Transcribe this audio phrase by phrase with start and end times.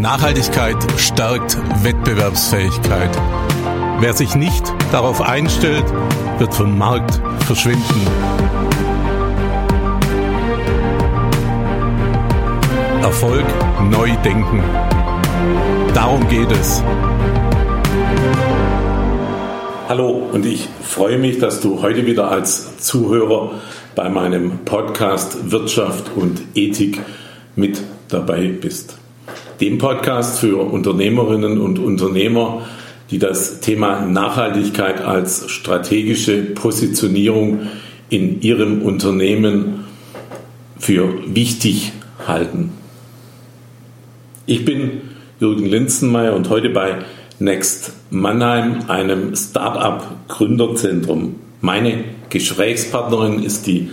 [0.00, 3.10] Nachhaltigkeit stärkt Wettbewerbsfähigkeit.
[4.00, 4.62] Wer sich nicht
[4.92, 5.84] darauf einstellt,
[6.38, 8.06] wird vom Markt verschwinden.
[13.02, 13.44] Erfolg
[13.90, 14.62] neu denken.
[15.94, 16.82] Darum geht es.
[19.88, 23.52] Hallo und ich freue mich, dass du heute wieder als Zuhörer
[23.96, 27.00] bei meinem Podcast Wirtschaft und Ethik
[27.56, 28.98] mit dabei bist
[29.60, 32.62] dem Podcast für Unternehmerinnen und Unternehmer,
[33.10, 37.68] die das Thema Nachhaltigkeit als strategische Positionierung
[38.10, 39.84] in ihrem Unternehmen
[40.78, 41.92] für wichtig
[42.26, 42.72] halten.
[44.46, 45.02] Ich bin
[45.40, 46.98] Jürgen Linzenmeier und heute bei
[47.38, 51.36] Next Mannheim, einem Start-up Gründerzentrum.
[51.60, 53.90] Meine Gesprächspartnerin ist die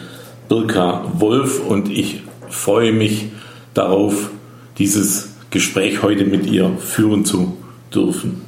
[0.50, 3.28] Birka Wolf und ich freue mich
[3.74, 4.30] darauf,
[4.78, 7.56] dieses Gespräch heute mit ihr führen zu
[7.94, 8.42] dürfen.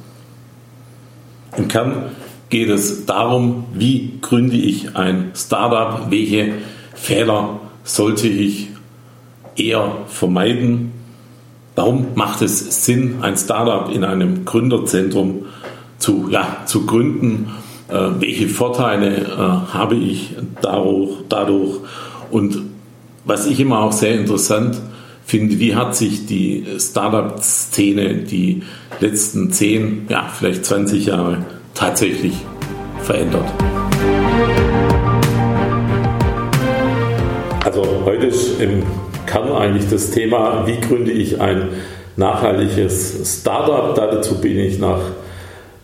[1.56, 2.10] Im Kern
[2.50, 6.56] geht es darum, wie gründe ich ein Startup, welche
[6.94, 8.68] Fehler sollte ich
[9.56, 10.92] eher vermeiden,
[11.76, 15.46] warum macht es Sinn, ein Startup in einem Gründerzentrum
[15.96, 17.54] zu, ja, zu gründen,
[17.88, 19.28] äh, welche Vorteile äh,
[19.72, 21.78] habe ich dadurch, dadurch?
[22.30, 22.58] Und
[23.24, 24.97] was ich immer auch sehr interessant finde,
[25.28, 28.62] finde, wie hat sich die Startup-Szene die
[28.98, 32.32] letzten 10, ja, vielleicht 20 Jahre tatsächlich
[33.02, 33.44] verändert?
[37.62, 38.82] Also heute ist im
[39.26, 41.68] Kern eigentlich das Thema, wie gründe ich ein
[42.16, 43.94] nachhaltiges Startup.
[43.94, 45.02] Dazu bin ich nach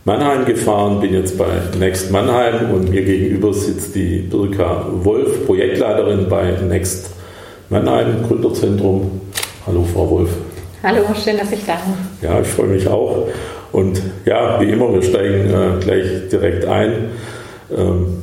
[0.07, 6.31] Mannheim gefahren, bin jetzt bei Next Mannheim und mir gegenüber sitzt die Birka Wolf, Projektleiterin
[6.31, 7.24] bei Next Mannheim,
[7.69, 9.21] Gründerzentrum
[9.67, 10.31] Hallo, Frau Wolf.
[10.83, 11.95] Hallo, schön, dass ich da bin.
[12.29, 13.27] Ja, ich freue mich auch.
[13.73, 17.11] Und ja, wie immer, wir steigen äh, gleich direkt ein.
[17.75, 18.23] Ähm,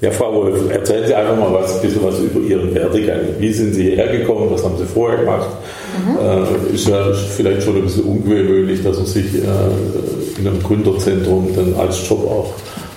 [0.00, 3.20] ja, Frau Wolf, erzählen Sie einfach mal was, ein bisschen was über Ihren Werdegang.
[3.38, 4.48] Wie sind Sie hierher gekommen?
[4.50, 5.48] Was haben Sie vorher gemacht?
[5.96, 6.18] Mhm.
[6.18, 11.48] Äh, ist ja vielleicht schon ein bisschen ungewöhnlich, dass man sich äh, in einem Gründerzentrum
[11.54, 12.54] dann als Job auch,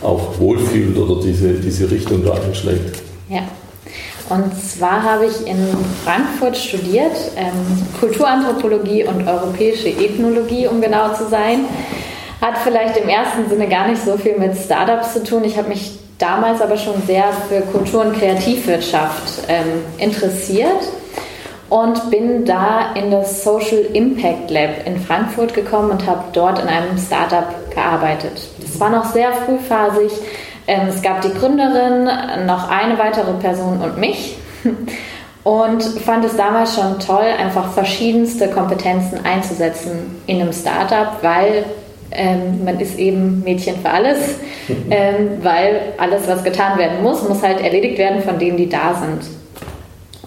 [0.07, 3.01] auch wohlfühlt oder diese, diese Richtung da einschlägt.
[3.29, 3.41] Ja.
[4.29, 5.67] Und zwar habe ich in
[6.05, 7.51] Frankfurt studiert, ähm,
[7.99, 11.65] Kulturanthropologie und europäische Ethnologie, um genau zu sein.
[12.41, 15.43] Hat vielleicht im ersten Sinne gar nicht so viel mit Startups zu tun.
[15.43, 20.81] Ich habe mich damals aber schon sehr für Kultur- und Kreativwirtschaft ähm, interessiert
[21.69, 26.67] und bin da in das Social Impact Lab in Frankfurt gekommen und habe dort in
[26.67, 28.49] einem Startup gearbeitet.
[28.59, 30.11] Das war noch sehr frühphasig
[30.67, 32.09] es gab die Gründerin,
[32.45, 34.37] noch eine weitere Person und mich.
[35.43, 41.65] Und fand es damals schon toll, einfach verschiedenste Kompetenzen einzusetzen in einem Startup, weil
[42.11, 44.35] ähm, man ist eben Mädchen für alles,
[44.91, 48.93] ähm, weil alles, was getan werden muss, muss halt erledigt werden von denen, die da
[48.93, 49.23] sind.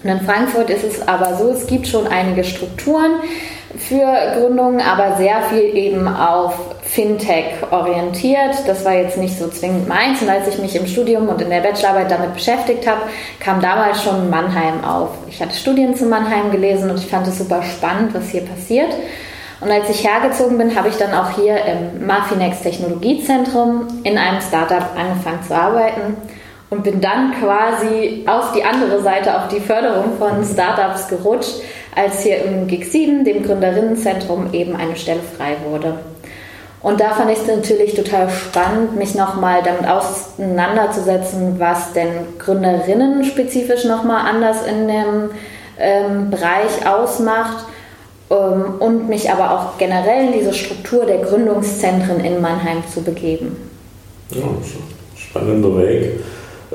[0.03, 3.12] Und in Frankfurt ist es aber so, es gibt schon einige Strukturen
[3.79, 4.07] für
[4.39, 8.55] Gründungen, aber sehr viel eben auf Fintech orientiert.
[8.67, 10.23] Das war jetzt nicht so zwingend meins.
[10.23, 13.03] Und als ich mich im Studium und in der Bachelorarbeit damit beschäftigt habe,
[13.41, 15.11] kam damals schon Mannheim auf.
[15.29, 18.95] Ich hatte Studien zu Mannheim gelesen und ich fand es super spannend, was hier passiert.
[19.61, 24.41] Und als ich hergezogen bin, habe ich dann auch hier im Mafinex Technologiezentrum in einem
[24.41, 26.17] Startup angefangen zu arbeiten
[26.71, 31.61] und bin dann quasi auf die andere Seite, auf die Förderung von Startups gerutscht,
[31.95, 35.99] als hier im GIG 7, dem Gründerinnenzentrum, eben eine Stelle frei wurde.
[36.85, 43.25] Und da fand ich es natürlich total spannend, mich nochmal damit auseinanderzusetzen, was denn Gründerinnen
[43.25, 45.31] spezifisch nochmal anders in dem
[45.79, 47.65] ähm, Bereich ausmacht
[48.31, 53.57] ähm, und mich aber auch generell in diese Struktur der Gründungszentren in Mannheim zu begeben.
[54.31, 54.43] Ja,
[55.17, 56.21] spannender Weg.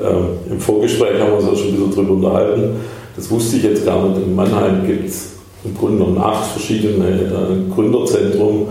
[0.02, 2.76] Ähm, Im Vorgespräch haben wir uns auch schon ein bisschen darüber unterhalten.
[3.16, 4.22] Das wusste ich jetzt gar nicht.
[4.22, 5.30] In Mannheim gibt es
[5.64, 8.66] im Grunde genommen acht verschiedene äh, Gründerzentren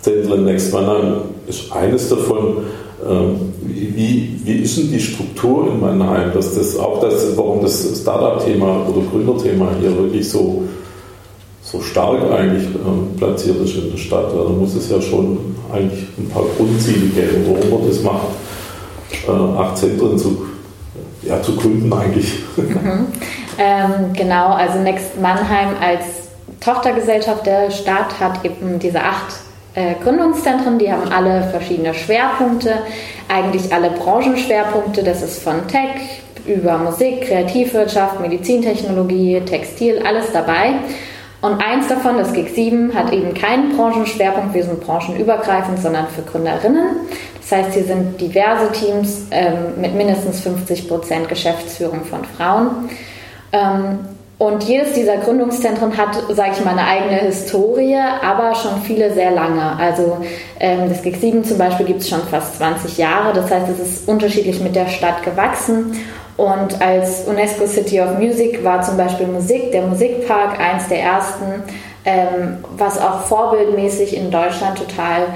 [0.00, 1.16] Zentren Next Mannheim
[1.46, 2.58] ist eines davon.
[3.06, 7.86] Ähm, wie, wie ist denn die Struktur in Mannheim, dass das auch das, warum das
[8.00, 10.62] Startup-Thema oder Gründerthema hier wirklich so,
[11.62, 14.32] so stark eigentlich ähm, platziert ist in der Stadt?
[14.32, 15.38] Da muss es ja schon
[15.72, 18.28] eigentlich ein paar Grundziele geben, warum man das macht,
[19.28, 20.46] äh, acht Zentren zu,
[21.22, 22.42] ja, zu gründen eigentlich.
[22.56, 23.06] Mhm.
[23.58, 26.04] Ähm, genau, also Next Mannheim als
[26.60, 29.34] Tochtergesellschaft der Stadt hat eben diese acht
[29.74, 32.74] äh, Gründungszentren, die haben alle verschiedene Schwerpunkte,
[33.28, 40.74] eigentlich alle Branchenschwerpunkte, das ist von Tech über Musik, Kreativwirtschaft, Medizintechnologie, Textil, alles dabei.
[41.42, 46.22] Und eins davon, das GIG 7, hat eben keinen Branchenschwerpunkt, wir sind branchenübergreifend, sondern für
[46.22, 47.08] Gründerinnen.
[47.50, 52.88] Das heißt, hier sind diverse Teams ähm, mit mindestens 50 Prozent Geschäftsführung von Frauen.
[53.52, 53.98] Ähm,
[54.38, 59.32] und jedes dieser Gründungszentren hat, sage ich mal, eine eigene Historie, aber schon viele sehr
[59.32, 59.76] lange.
[59.76, 60.18] Also
[60.60, 63.32] ähm, das GIG 7 zum Beispiel gibt es schon fast 20 Jahre.
[63.34, 65.98] Das heißt, es ist unterschiedlich mit der Stadt gewachsen.
[66.36, 71.64] Und als UNESCO City of Music war zum Beispiel Musik, der Musikpark, eins der ersten,
[72.04, 75.26] ähm, was auch vorbildmäßig in Deutschland total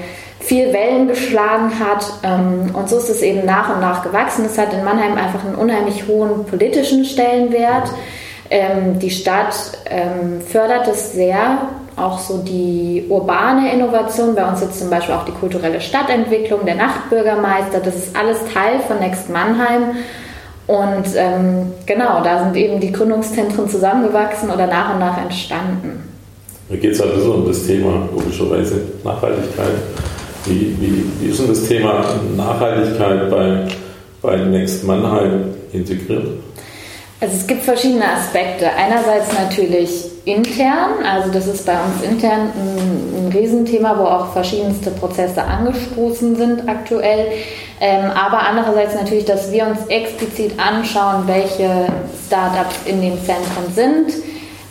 [0.45, 2.05] viel Wellen geschlagen hat.
[2.23, 4.45] Ähm, und so ist es eben nach und nach gewachsen.
[4.45, 7.89] Es hat in Mannheim einfach einen unheimlich hohen politischen Stellenwert.
[8.51, 9.55] Ähm, die Stadt
[9.89, 11.57] ähm, fördert es sehr,
[11.95, 14.35] auch so die urbane Innovation.
[14.35, 17.79] Bei uns sitzt zum Beispiel auch die kulturelle Stadtentwicklung, der Nachtbürgermeister.
[17.79, 19.95] Das ist alles Teil von Next Mannheim.
[20.67, 21.05] Und
[21.85, 26.03] genau, da sind eben die Gründungszentren zusammengewachsen oder nach und nach entstanden.
[26.69, 29.73] Da geht es halt so um das Thema, logischerweise, Nachhaltigkeit.
[30.45, 32.05] Wie, wie, wie ist denn das Thema
[32.35, 33.67] Nachhaltigkeit bei,
[34.21, 36.27] bei Next Mannheim integriert?
[37.19, 38.69] Also es gibt verschiedene Aspekte.
[38.69, 39.89] Einerseits natürlich
[40.25, 46.35] intern, also das ist bei uns intern ein, ein Riesenthema, wo auch verschiedenste Prozesse angestoßen
[46.35, 47.27] sind aktuell.
[47.79, 51.87] Ähm, aber andererseits natürlich, dass wir uns explizit anschauen, welche
[52.27, 54.13] Startups in den Zentren sind.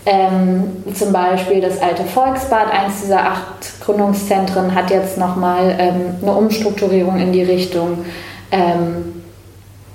[0.07, 6.33] Ähm, zum Beispiel das alte Volksbad, eins dieser acht Gründungszentren, hat jetzt nochmal ähm, eine
[6.33, 8.05] Umstrukturierung in die Richtung.
[8.51, 9.23] Ähm,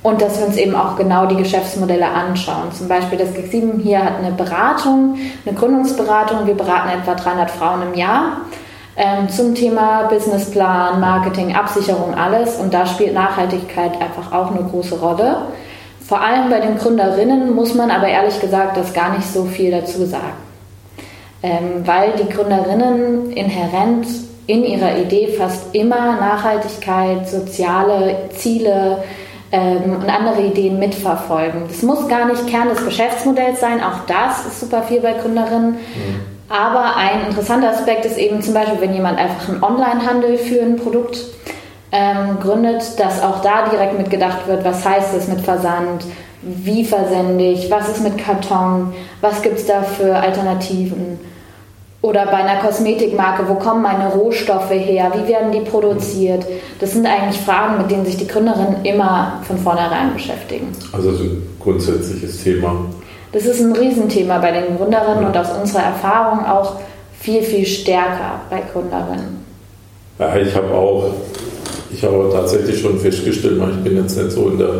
[0.01, 2.71] und dass wir uns eben auch genau die Geschäftsmodelle anschauen.
[2.71, 6.47] Zum Beispiel das GIG7 hier hat eine Beratung, eine Gründungsberatung.
[6.47, 8.37] Wir beraten etwa 300 Frauen im Jahr
[8.95, 12.55] ähm, zum Thema Businessplan, Marketing, Absicherung, alles.
[12.55, 15.37] Und da spielt Nachhaltigkeit einfach auch eine große Rolle.
[16.09, 19.69] Vor allem bei den Gründerinnen muss man aber ehrlich gesagt das gar nicht so viel
[19.69, 20.33] dazu sagen.
[21.43, 24.07] Ähm, weil die Gründerinnen inhärent
[24.47, 29.03] in ihrer Idee fast immer Nachhaltigkeit, soziale Ziele,
[29.51, 31.65] ähm, und andere Ideen mitverfolgen.
[31.67, 35.73] Das muss gar nicht Kern des Geschäftsmodells sein, auch das ist super viel bei Gründerinnen.
[35.73, 36.49] Mhm.
[36.49, 40.77] Aber ein interessanter Aspekt ist eben zum Beispiel, wenn jemand einfach einen Onlinehandel für ein
[40.77, 41.19] Produkt
[41.91, 46.05] ähm, gründet, dass auch da direkt mitgedacht wird, was heißt es mit Versand,
[46.41, 51.19] wie versende ich, was ist mit Karton, was gibt es da für Alternativen.
[52.01, 55.11] Oder bei einer Kosmetikmarke, wo kommen meine Rohstoffe her?
[55.15, 56.45] Wie werden die produziert?
[56.79, 60.71] Das sind eigentlich Fragen, mit denen sich die Gründerinnen immer von vornherein beschäftigen.
[60.93, 62.85] Also ein grundsätzliches Thema.
[63.33, 65.27] Das ist ein Riesenthema bei den Gründerinnen ja.
[65.27, 66.77] und aus unserer Erfahrung auch
[67.19, 69.43] viel, viel stärker bei Gründerinnen.
[70.19, 71.11] Ja, ich habe auch,
[71.91, 74.73] ich habe tatsächlich schon festgestellt, ich bin jetzt nicht so in der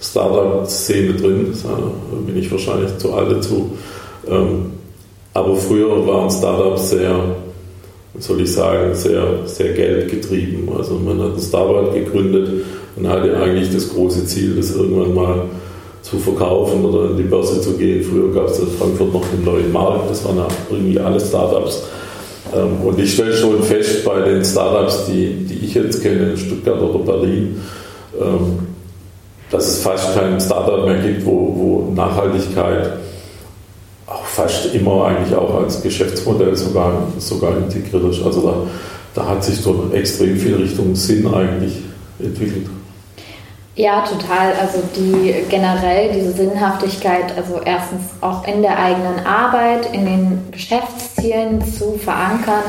[0.00, 3.70] Startup-Szene drin, da bin ich wahrscheinlich zu alt dazu.
[4.28, 4.72] Ähm,
[5.34, 7.16] aber früher waren Startups sehr,
[8.18, 10.68] soll ich sagen, sehr, sehr geldgetrieben.
[10.76, 12.64] Also man hat ein Startup gegründet
[12.96, 15.44] und hatte eigentlich das große Ziel, das irgendwann mal
[16.02, 18.02] zu verkaufen oder in die Börse zu gehen.
[18.02, 21.84] Früher gab es in Frankfurt noch den neuen Markt, das waren irgendwie alle Startups.
[22.54, 26.36] Ähm, und ich stelle schon fest bei den Startups, die, die ich jetzt kenne, in
[26.36, 27.60] Stuttgart oder Berlin,
[28.20, 28.58] ähm,
[29.50, 32.92] dass es fast kein Startup mehr gibt, wo, wo Nachhaltigkeit
[34.06, 38.22] auch fast immer eigentlich auch als Geschäftsmodell sogar, sogar integriert ist.
[38.24, 38.54] Also da,
[39.14, 41.74] da hat sich so extrem viel Richtung Sinn eigentlich
[42.18, 42.66] entwickelt.
[43.74, 44.52] Ja, total.
[44.60, 51.62] Also die generell diese Sinnhaftigkeit, also erstens auch in der eigenen Arbeit, in den Geschäftszielen
[51.64, 52.64] zu verankern,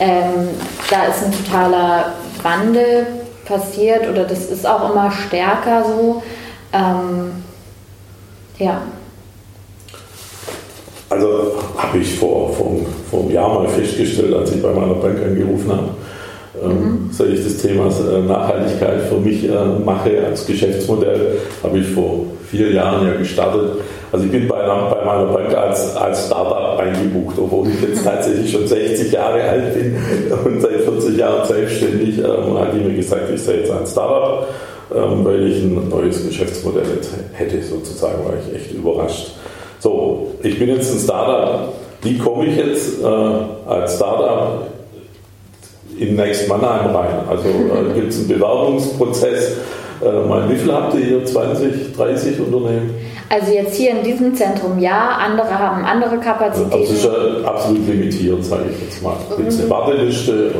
[0.00, 0.48] ähm,
[0.90, 3.06] da ist ein totaler Wandel
[3.44, 6.22] passiert oder das ist auch immer stärker so.
[6.72, 7.42] Ähm,
[8.58, 8.82] ja.
[11.10, 12.76] Also habe ich vor, vor,
[13.10, 15.90] vor einem Jahr mal festgestellt, als ich bei meiner Bank angerufen habe,
[16.66, 17.10] mhm.
[17.12, 19.50] soll ich das Thema äh, Nachhaltigkeit für mich äh,
[19.84, 23.80] mache als Geschäftsmodell, habe ich vor vier Jahren ja gestartet.
[24.10, 28.50] Also ich bin bei, bei meiner Bank als, als Startup eingebucht, obwohl ich jetzt tatsächlich
[28.50, 29.96] schon 60 Jahre alt bin
[30.44, 32.18] und seit 40 Jahren selbstständig.
[32.18, 34.46] Ähm, hat die mir gesagt, ich sei jetzt ein Startup,
[34.94, 36.84] ähm, weil ich ein neues Geschäftsmodell
[37.32, 39.32] hätte sozusagen, war ich echt überrascht.
[39.80, 41.72] So, ich bin jetzt ein Startup.
[42.02, 44.66] Wie komme ich jetzt äh, als Startup
[46.00, 47.14] in Next Mannheim rein?
[47.28, 49.56] Also äh, gibt es einen Bewerbungsprozess?
[50.00, 51.24] Äh, mal, wie viel habt ihr hier?
[51.24, 52.94] 20, 30 Unternehmen?
[53.30, 56.72] Also jetzt hier in diesem Zentrum ja, andere haben andere Kapazitäten.
[56.72, 59.16] Also das ist ja absolut limitiert, sage ich jetzt mal.
[59.36, 60.50] Gibt es eine Warteliste?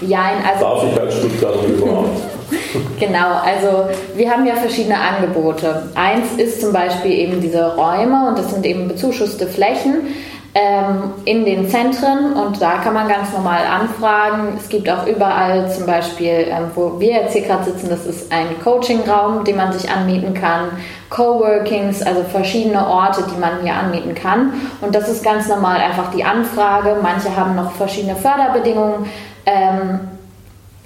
[0.00, 2.20] Ja, also darf ich als Stuttgarter überhaupt?
[3.00, 5.88] genau, also wir haben ja verschiedene Angebote.
[5.94, 10.14] Eins ist zum Beispiel eben diese Räume und das sind eben bezuschusste Flächen.
[10.54, 14.56] Ähm, in den Zentren und da kann man ganz normal anfragen.
[14.56, 18.32] Es gibt auch überall zum Beispiel, ähm, wo wir jetzt hier gerade sitzen, das ist
[18.32, 20.68] ein Coaching-Raum, den man sich anmieten kann,
[21.10, 24.52] Coworkings, also verschiedene Orte, die man hier anmieten kann.
[24.80, 26.96] Und das ist ganz normal einfach die Anfrage.
[27.02, 29.06] Manche haben noch verschiedene Förderbedingungen.
[29.46, 30.00] Ähm,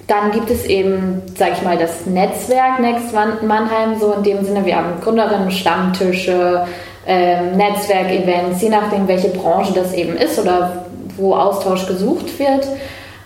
[0.06, 4.64] dann gibt es eben, sag ich mal, das Netzwerk Next Mannheim, so in dem Sinne,
[4.64, 6.66] wir haben Gründerinnen, Stammtische,
[7.08, 10.84] ähm, Netzwerkevents, je nachdem, welche Branche das eben ist oder
[11.16, 12.68] wo Austausch gesucht wird.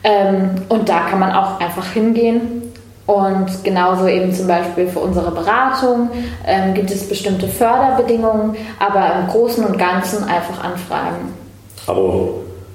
[0.04, 2.62] Ähm, und da kann man auch einfach hingehen.
[3.06, 6.08] Und genauso eben zum Beispiel für unsere Beratung
[6.46, 11.34] ähm, gibt es bestimmte Förderbedingungen, aber im Großen und Ganzen einfach anfragen.
[11.88, 12.28] Aber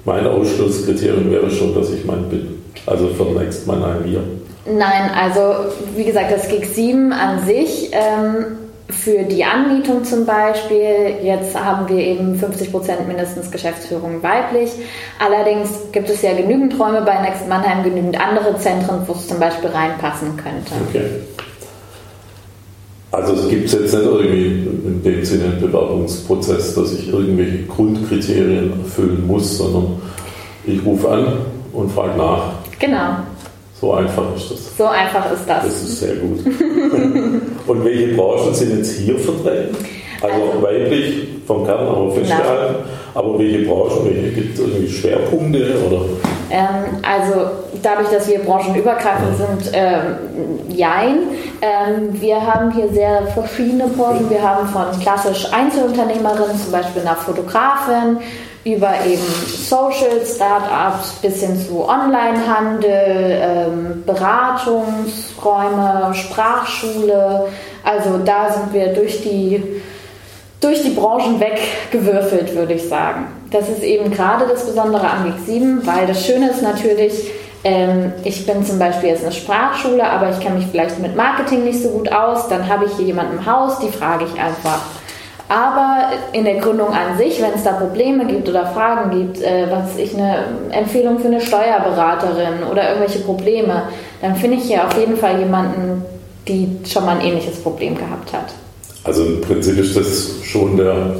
[0.04, 2.62] mein Ausschlusskriterium wäre schon, dass ich mein bin.
[2.84, 4.22] Also für Next Mannheim hier.
[4.66, 11.16] Nein, also wie gesagt, das GIG 7 an sich ähm, für die Anmietung zum Beispiel,
[11.22, 14.70] jetzt haben wir eben 50 Prozent mindestens Geschäftsführung weiblich.
[15.18, 19.38] Allerdings gibt es ja genügend Räume bei Next Mannheim, genügend andere Zentren, wo es zum
[19.38, 20.72] Beispiel reinpassen könnte.
[20.88, 21.04] Okay.
[23.10, 28.72] Also es gibt jetzt nicht irgendwie in dem Sinne einen Bewerbungsprozess, dass ich irgendwelche Grundkriterien
[28.84, 30.00] erfüllen muss, sondern
[30.66, 31.38] ich rufe an
[31.72, 32.52] und frage nach.
[32.78, 33.16] Genau.
[33.80, 34.76] So einfach ist das.
[34.76, 35.64] So einfach ist das.
[35.64, 36.40] Das ist sehr gut.
[37.68, 39.76] Und welche Branchen sind jetzt hier vertreten?
[40.20, 42.76] Also, also weiblich vom wir festgehalten,
[43.14, 45.76] aber welche Branchen, welche gibt es irgendwie Schwerpunkte?
[45.86, 46.00] Oder?
[46.50, 47.50] Ähm, also
[47.82, 51.18] dadurch, dass wir branchenübergreifend sind, ähm, jein.
[51.60, 54.28] Ähm, wir haben hier sehr verschiedene Branchen.
[54.28, 58.18] Wir haben von klassisch Einzelunternehmerinnen, zum Beispiel nach Fotografin,
[58.74, 67.48] über eben Social Startups bis hin zu Onlinehandel, ähm, Beratungsräume, Sprachschule.
[67.84, 69.62] Also da sind wir durch die,
[70.60, 73.26] durch die Branchen weggewürfelt, würde ich sagen.
[73.50, 77.30] Das ist eben gerade das Besondere am Weg 7, weil das Schöne ist natürlich,
[77.64, 81.64] ähm, ich bin zum Beispiel jetzt eine Sprachschule, aber ich kenne mich vielleicht mit Marketing
[81.64, 82.48] nicht so gut aus.
[82.48, 84.80] Dann habe ich hier jemanden im Haus, die frage ich einfach
[85.48, 89.66] aber in der Gründung an sich, wenn es da Probleme gibt oder Fragen gibt, äh,
[89.70, 93.84] was ich eine Empfehlung für eine Steuerberaterin oder irgendwelche Probleme,
[94.20, 96.02] dann finde ich hier auf jeden Fall jemanden,
[96.46, 98.52] die schon mal ein ähnliches Problem gehabt hat.
[99.04, 101.16] Also im Prinzip ist das schon der,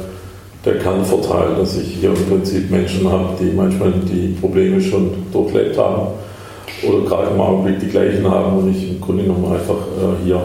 [0.63, 5.75] der Kernvorteil, dass ich hier im Prinzip Menschen habe, die manchmal die Probleme schon durchlebt
[5.75, 6.09] haben
[6.87, 10.41] oder gerade im Augenblick die gleichen haben und ich im Grunde genommen einfach äh, hier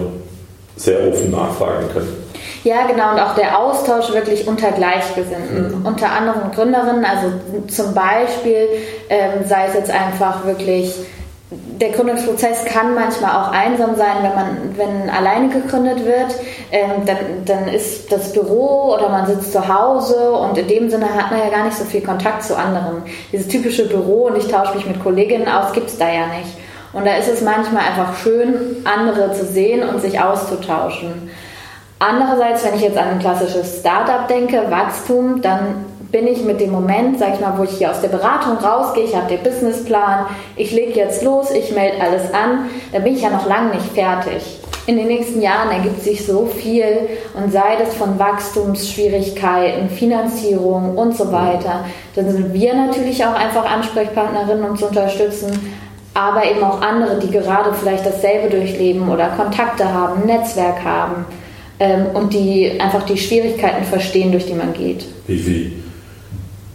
[0.76, 2.23] sehr offen nachfragen kann.
[2.64, 5.86] Ja, genau, und auch der Austausch wirklich unter Gleichgesinnten, mhm.
[5.86, 7.30] unter anderen Gründerinnen, also
[7.68, 8.68] zum Beispiel,
[9.10, 10.94] ähm, sei es jetzt einfach wirklich,
[11.50, 16.34] der Gründungsprozess kann manchmal auch einsam sein, wenn man, wenn alleine gegründet wird,
[16.72, 21.14] ähm, dann, dann ist das Büro oder man sitzt zu Hause und in dem Sinne
[21.14, 23.02] hat man ja gar nicht so viel Kontakt zu anderen.
[23.30, 26.56] Dieses typische Büro und ich tausche mich mit Kolleginnen aus, gibt es da ja nicht.
[26.94, 31.28] Und da ist es manchmal einfach schön, andere zu sehen und sich auszutauschen.
[32.06, 36.70] Andererseits, wenn ich jetzt an ein klassisches Startup denke, Wachstum, dann bin ich mit dem
[36.70, 40.26] Moment, sag ich mal, wo ich hier aus der Beratung rausgehe, ich habe den Businessplan,
[40.54, 43.86] ich lege jetzt los, ich melde alles an, dann bin ich ja noch lange nicht
[43.94, 44.60] fertig.
[44.86, 47.08] In den nächsten Jahren ergibt sich so viel
[47.42, 51.86] und sei das von Wachstumsschwierigkeiten, Finanzierung und so weiter.
[52.16, 55.74] Dann sind wir natürlich auch einfach Ansprechpartnerinnen, um zu unterstützen,
[56.12, 61.24] aber eben auch andere, die gerade vielleicht dasselbe durchleben oder Kontakte haben, Netzwerk haben
[61.80, 65.04] ähm, und die einfach die Schwierigkeiten verstehen, durch die man geht.
[65.26, 65.72] Wie, wie,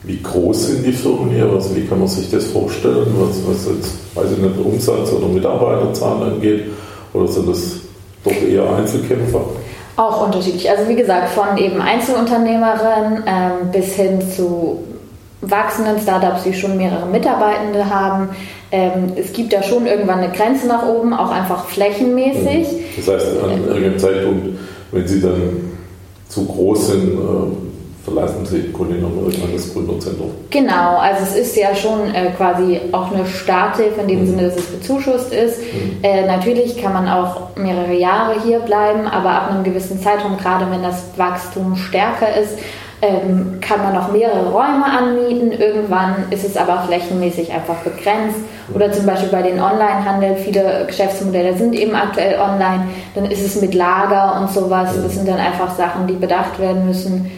[0.03, 1.45] wie groß sind die Firmen hier?
[1.45, 5.27] Also wie kann man sich das vorstellen, was, was jetzt, weiß ich nicht, Umsatz oder
[5.27, 6.65] Mitarbeiterzahlen angeht?
[7.13, 7.77] Oder sind das
[8.23, 9.41] doch eher Einzelkämpfer?
[9.95, 10.69] Auch unterschiedlich.
[10.69, 14.83] Also wie gesagt, von eben Einzelunternehmerinnen ähm, bis hin zu
[15.41, 18.29] wachsenden Startups, die schon mehrere Mitarbeitende haben.
[18.71, 22.67] Ähm, es gibt da schon irgendwann eine Grenze nach oben, auch einfach flächenmäßig.
[22.97, 24.59] Das heißt, an irgendeinem Zeitpunkt
[24.91, 25.71] wenn sie dann
[26.27, 27.69] zu groß sind, äh,
[28.03, 30.31] verlassen sie genommen irgendwann das Gründerzentrum.
[30.49, 34.27] Genau, also es ist ja schon äh, quasi auch eine Starthilfe in dem mhm.
[34.27, 35.59] Sinne, dass es bezuschusst ist.
[35.59, 36.03] Mhm.
[36.03, 40.69] Äh, natürlich kann man auch mehrere Jahre hier bleiben, aber ab einem gewissen Zeitraum, gerade
[40.71, 42.57] wenn das Wachstum stärker ist,
[43.01, 45.51] ähm, kann man noch mehrere Räume anmieten.
[45.51, 48.39] Irgendwann ist es aber flächenmäßig einfach begrenzt.
[48.73, 52.87] Oder zum Beispiel bei den Online-Handel, viele Geschäftsmodelle sind eben aktuell online.
[53.15, 54.89] Dann ist es mit Lager und sowas.
[55.01, 57.31] Das sind dann einfach Sachen, die bedacht werden müssen.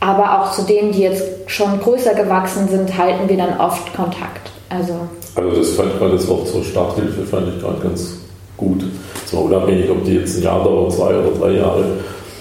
[0.00, 4.50] Aber auch zu denen, die jetzt schon größer gewachsen sind, halten wir dann oft Kontakt.
[4.68, 4.94] Also,
[5.34, 8.18] also das fand gerade das Wort zur Starthilfe fand ich gerade ganz
[8.56, 8.84] gut.
[9.26, 11.84] So unabhängig, ob die jetzt ein Jahr dauert, zwei oder drei Jahre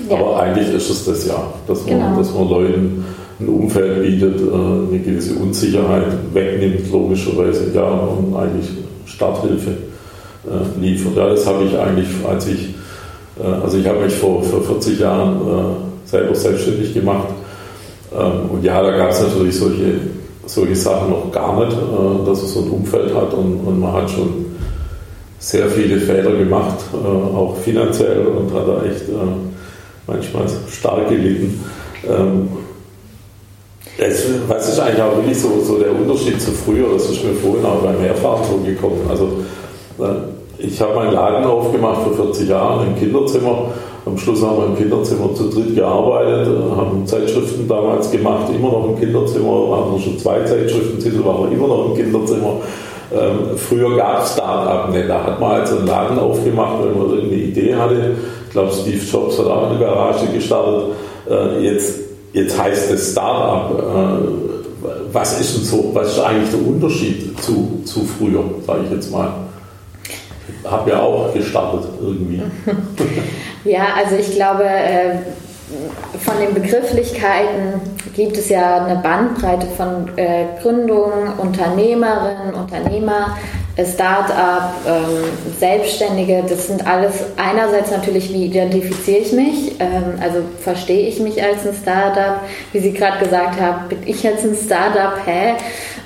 [0.09, 0.15] ja.
[0.15, 2.17] Aber eigentlich ist es das ja, dass man, genau.
[2.17, 3.05] dass man Leuten
[3.39, 8.69] ein Umfeld bietet, äh, eine gewisse Unsicherheit wegnimmt, logischerweise, ja, und eigentlich
[9.05, 11.15] Starthilfe äh, liefert.
[11.15, 12.69] Ja, das habe ich eigentlich, als ich,
[13.41, 15.37] äh, also ich habe mich vor, vor 40 Jahren
[16.05, 17.29] selber selbstständig gemacht.
[18.13, 19.95] Ähm, und ja, da gab es natürlich solche,
[20.45, 21.77] solche Sachen noch gar nicht,
[22.27, 24.45] dass es so ein Umfeld hat und, und man hat schon
[25.39, 29.03] sehr viele Fehler gemacht, auch finanziell und hat da echt
[30.07, 31.63] manchmal stark gelitten.
[32.07, 32.49] Ähm,
[33.97, 36.93] das, was ist eigentlich auch wirklich so, so der Unterschied zu früher?
[36.93, 39.01] Das ist mir vorhin auch beim Mehrfahren so gekommen.
[39.09, 39.25] Also,
[39.99, 43.71] äh, ich habe meinen Laden aufgemacht vor 40 Jahren im Kinderzimmer.
[44.05, 48.71] Am Schluss haben wir im Kinderzimmer zu dritt gearbeitet, äh, haben Zeitschriften damals gemacht, immer
[48.71, 52.57] noch im Kinderzimmer, haben schon zwei Zeitschriftentitel, waren wir immer noch im Kinderzimmer.
[53.13, 55.07] Ähm, früher gab es Start-up nicht.
[55.07, 58.15] Da hat man halt so einen Laden aufgemacht, weil man irgendeine Idee hatte.
[58.53, 60.95] Ich glaube, Steve Jobs hat auch eine Garage gestartet.
[61.27, 63.79] Äh, jetzt Jetzt heißt es Startup.
[63.79, 64.27] Äh,
[65.11, 69.11] was ist denn so, was ist eigentlich der Unterschied zu, zu früher, sage ich jetzt
[69.11, 69.31] mal?
[70.65, 72.41] Habe ja auch gestartet irgendwie.
[73.63, 75.19] ja, also ich glaube, äh,
[76.19, 77.79] von den Begrifflichkeiten
[78.15, 83.37] gibt es ja eine Bandbreite von äh, Gründungen, Unternehmerinnen, Unternehmer,
[83.81, 85.23] Start-up, ähm,
[85.59, 91.41] Selbstständige, das sind alles einerseits natürlich, wie identifiziere ich mich, ähm, also verstehe ich mich
[91.41, 95.55] als ein Start-up, wie Sie gerade gesagt haben, bin ich jetzt ein Start-up, hä?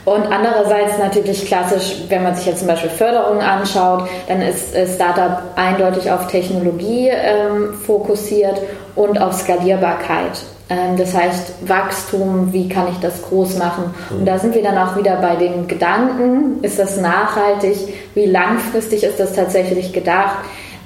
[0.06, 4.88] Und andererseits natürlich klassisch, wenn man sich jetzt zum Beispiel Förderungen anschaut, dann ist äh,
[4.88, 8.62] Startup eindeutig auf Technologie ähm, fokussiert
[8.96, 10.40] und auf Skalierbarkeit.
[10.70, 13.94] Ähm, das heißt, Wachstum, wie kann ich das groß machen?
[14.10, 16.62] Und da sind wir dann auch wieder bei den Gedanken.
[16.62, 17.78] Ist das nachhaltig?
[18.14, 20.38] Wie langfristig ist das tatsächlich gedacht?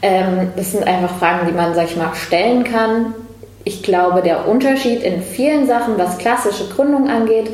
[0.01, 3.13] Ähm, das sind einfach Fragen, die man, sag ich mal, stellen kann.
[3.63, 7.49] Ich glaube, der Unterschied in vielen Sachen, was klassische Gründung angeht,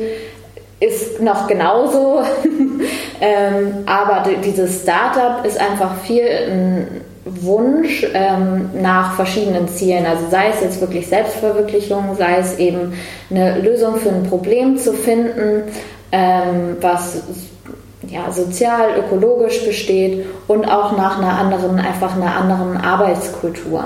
[0.80, 2.22] ist noch genauso.
[3.20, 10.06] ähm, aber dieses Startup ist einfach viel Wunsch ähm, nach verschiedenen Zielen.
[10.06, 12.92] Also sei es jetzt wirklich Selbstverwirklichung, sei es eben
[13.30, 15.64] eine Lösung für ein Problem zu finden,
[16.12, 17.22] ähm, was
[18.08, 23.84] ja, sozial, ökologisch besteht und auch nach einer anderen, einfach einer anderen Arbeitskultur.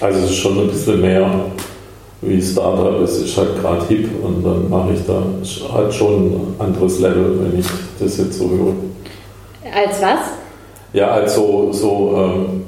[0.00, 1.30] Also es ist schon ein bisschen mehr
[2.22, 5.22] wie Startup, es ist halt gerade hip und dann mache ich da
[5.72, 7.66] halt schon ein anderes Level, wenn ich
[8.00, 8.74] das jetzt so höre.
[9.74, 10.45] Als was?
[10.92, 12.62] Ja, also so, ähm,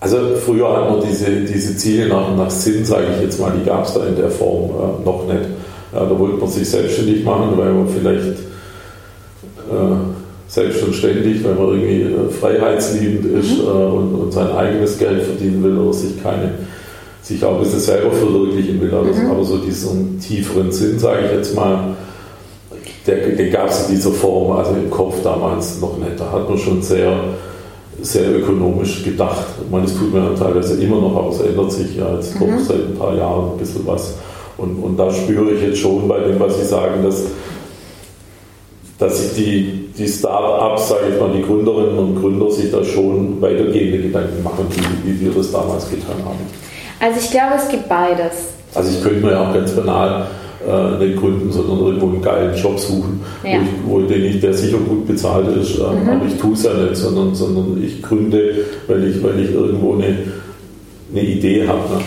[0.00, 3.64] also früher hat man diese, diese Ziele nach, nach Sinn, sage ich jetzt mal, die
[3.64, 5.48] gab es da in der Form äh, noch nicht.
[5.92, 8.38] Ja, da wollte man sich selbstständig machen, weil man vielleicht
[9.70, 9.96] äh,
[10.50, 13.64] selbst und ständig, weil man irgendwie äh, freiheitsliebend ist mhm.
[13.64, 16.52] äh, und, und, sein eigenes Geld verdienen will oder sich keine,
[17.22, 18.92] sich auch ein bisschen selber verwirklichen will.
[18.92, 19.30] Also, mhm.
[19.30, 21.96] Aber so diesen tieferen Sinn, sage ich jetzt mal,
[23.16, 26.18] der, der gab es in dieser Form, also im Kopf damals noch nicht.
[26.18, 27.12] Da hat man schon sehr
[28.02, 29.46] sehr ökonomisch gedacht.
[29.62, 32.40] Ich meine, das tut mir teilweise immer noch, aber es ändert sich ja jetzt mhm.
[32.40, 34.14] doch seit ein paar Jahren ein bisschen was.
[34.56, 37.24] Und, und da spüre ich jetzt schon bei dem, was Sie sagen, dass,
[38.98, 43.40] dass sich die, die Start-ups, sage ich mal, die Gründerinnen und Gründer sich da schon
[43.40, 46.38] weitergehende Gedanken machen, wie, wie wir das damals getan haben.
[47.00, 48.32] Also ich glaube, es gibt beides.
[48.74, 50.26] Also ich könnte mir ja auch ganz banal
[50.66, 53.58] äh, nicht gründen, sondern irgendwo einen geilen Job suchen, ja.
[53.84, 55.78] wo, ich, wo ich, der sicher gut bezahlt ist.
[55.78, 56.08] Äh, mhm.
[56.08, 59.94] Aber ich tue es ja nicht, sondern, sondern ich gründe, weil ich, weil ich irgendwo
[59.94, 60.16] eine,
[61.10, 61.80] eine Idee habe.
[61.94, 62.00] Ne?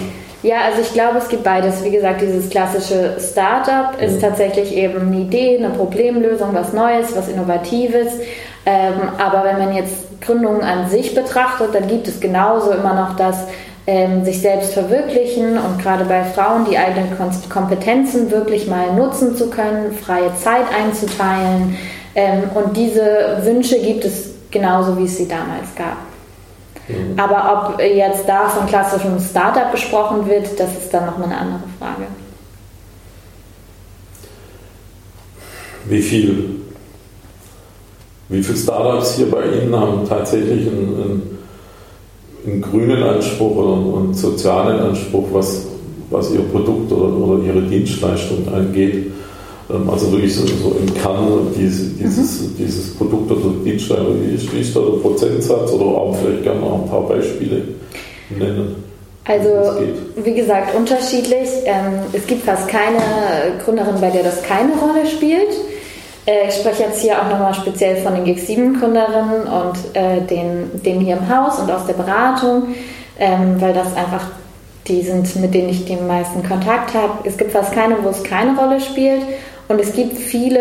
[0.44, 1.84] Ja, also ich glaube, es gibt beides.
[1.86, 7.30] Wie gesagt, dieses klassische Startup ist tatsächlich eben eine Idee, eine Problemlösung, was Neues, was
[7.30, 8.20] Innovatives.
[8.66, 13.16] Ähm, aber wenn man jetzt Gründungen an sich betrachtet, dann gibt es genauso immer noch
[13.16, 13.48] das,
[13.86, 17.10] ähm, sich selbst verwirklichen und gerade bei Frauen die eigenen
[17.50, 21.78] Kompetenzen wirklich mal nutzen zu können, freie Zeit einzuteilen.
[22.16, 25.98] Ähm, und diese Wünsche gibt es genauso, wie es sie damals gab.
[26.88, 27.20] Mhm.
[27.20, 31.64] Aber ob jetzt da von klassischem Startup besprochen wird, das ist dann nochmal eine andere
[31.80, 32.04] Frage.
[35.86, 36.62] Wie viel,
[38.30, 41.33] wie viele Startups hier bei Ihnen haben tatsächlich ein, ein
[42.46, 45.66] einen grünen Anspruch oder einen sozialen Anspruch, was,
[46.10, 49.12] was ihr Produkt oder, oder ihre Dienstleistung angeht.
[49.70, 52.56] Ähm, also wirklich so, so im Kern dieses, dieses, mhm.
[52.58, 56.90] dieses Produkt oder Dienstleistung, wie ist, da der Prozentsatz oder auch vielleicht gerne noch ein
[56.90, 57.62] paar Beispiele
[58.30, 58.76] nennen?
[59.26, 59.50] Also,
[60.22, 61.48] wie gesagt, unterschiedlich.
[61.64, 63.00] Ähm, es gibt fast keine
[63.64, 65.48] Gründerin, bei der das keine Rolle spielt.
[66.26, 71.00] Äh, ich spreche jetzt hier auch nochmal speziell von den GIG7-Gründerinnen und äh, den, dem
[71.00, 72.76] hier im Haus und aus der Beratung,
[73.20, 74.26] ähm, weil das einfach
[74.88, 77.14] die sind, mit denen ich den meisten Kontakt habe.
[77.24, 79.22] Es gibt fast keine, wo es keine Rolle spielt.
[79.70, 80.60] Und es gibt viele,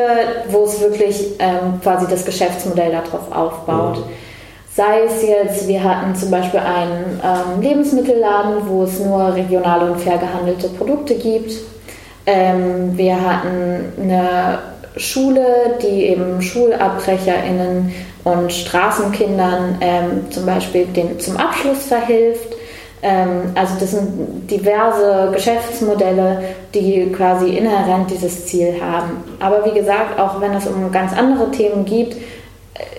[0.49, 3.99] wo es wirklich ähm, quasi das Geschäftsmodell darauf aufbaut.
[3.99, 4.11] Mhm.
[4.75, 10.01] Sei es jetzt, wir hatten zum Beispiel einen ähm, Lebensmittelladen, wo es nur regional und
[10.01, 11.53] fair gehandelte Produkte gibt.
[12.25, 14.59] Ähm, wir hatten eine
[14.97, 17.93] Schule, die eben SchulabbrecherInnen
[18.25, 22.55] und Straßenkindern ähm, zum Beispiel den, zum Abschluss verhilft.
[23.03, 26.43] Ähm, also das sind diverse Geschäftsmodelle,
[26.75, 29.25] die quasi inhärent dieses Ziel haben.
[29.41, 32.17] Aber wie gesagt, auch wenn es um ganz andere Themen geht,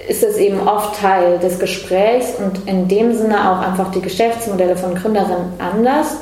[0.07, 4.75] ist es eben oft Teil des Gesprächs und in dem Sinne auch einfach die Geschäftsmodelle
[4.75, 6.17] von Gründerinnen anders,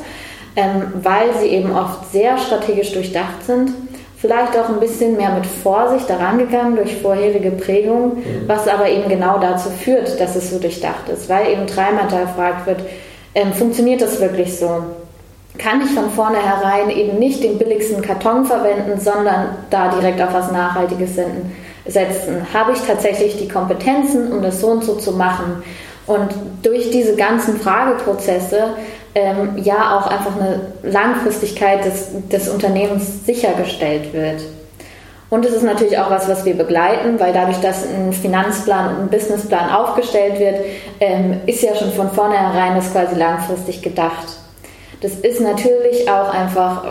[0.55, 3.71] ähm, weil sie eben oft sehr strategisch durchdacht sind
[4.21, 8.43] vielleicht auch ein bisschen mehr mit Vorsicht daran gegangen durch vorherige Prägungen, mhm.
[8.47, 12.21] was aber eben genau dazu führt, dass es so durchdacht ist, weil eben dreimal da
[12.21, 12.81] gefragt wird,
[13.33, 14.83] ähm, funktioniert das wirklich so?
[15.57, 20.51] Kann ich von vornherein eben nicht den billigsten Karton verwenden, sondern da direkt auf was
[20.51, 21.11] Nachhaltiges
[21.85, 22.47] setzen?
[22.53, 25.63] Habe ich tatsächlich die Kompetenzen, um das so und so zu machen?
[26.07, 26.29] Und
[26.61, 28.75] durch diese ganzen Frageprozesse
[29.15, 34.41] ähm, ja auch einfach eine Langfristigkeit des, des Unternehmens sichergestellt wird.
[35.29, 39.01] Und es ist natürlich auch was, was wir begleiten, weil dadurch, dass ein Finanzplan und
[39.03, 40.55] ein Businessplan aufgestellt wird,
[40.99, 44.27] ähm, ist ja schon von vornherein das quasi langfristig gedacht.
[45.01, 46.83] Das ist natürlich auch einfach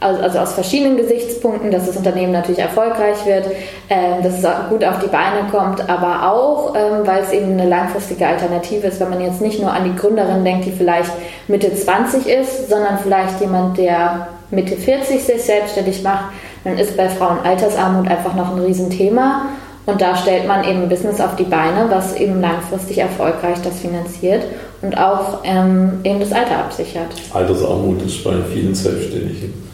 [0.00, 3.46] also, also aus verschiedenen Gesichtspunkten, dass das Unternehmen natürlich erfolgreich wird,
[3.88, 7.68] äh, dass es gut auf die Beine kommt, aber auch, ähm, weil es eben eine
[7.68, 11.10] langfristige Alternative ist, wenn man jetzt nicht nur an die Gründerin denkt, die vielleicht
[11.48, 16.32] Mitte 20 ist, sondern vielleicht jemand, der Mitte 40 sich selbstständig macht,
[16.64, 19.46] dann ist bei Frauen Altersarmut einfach noch ein Riesenthema.
[19.86, 23.80] Und da stellt man eben ein Business auf die Beine, was eben langfristig erfolgreich das
[23.80, 24.44] finanziert
[24.82, 27.08] und auch ähm, eben das Alter absichert.
[27.32, 29.69] Altersarmut ist bei vielen Selbstständigen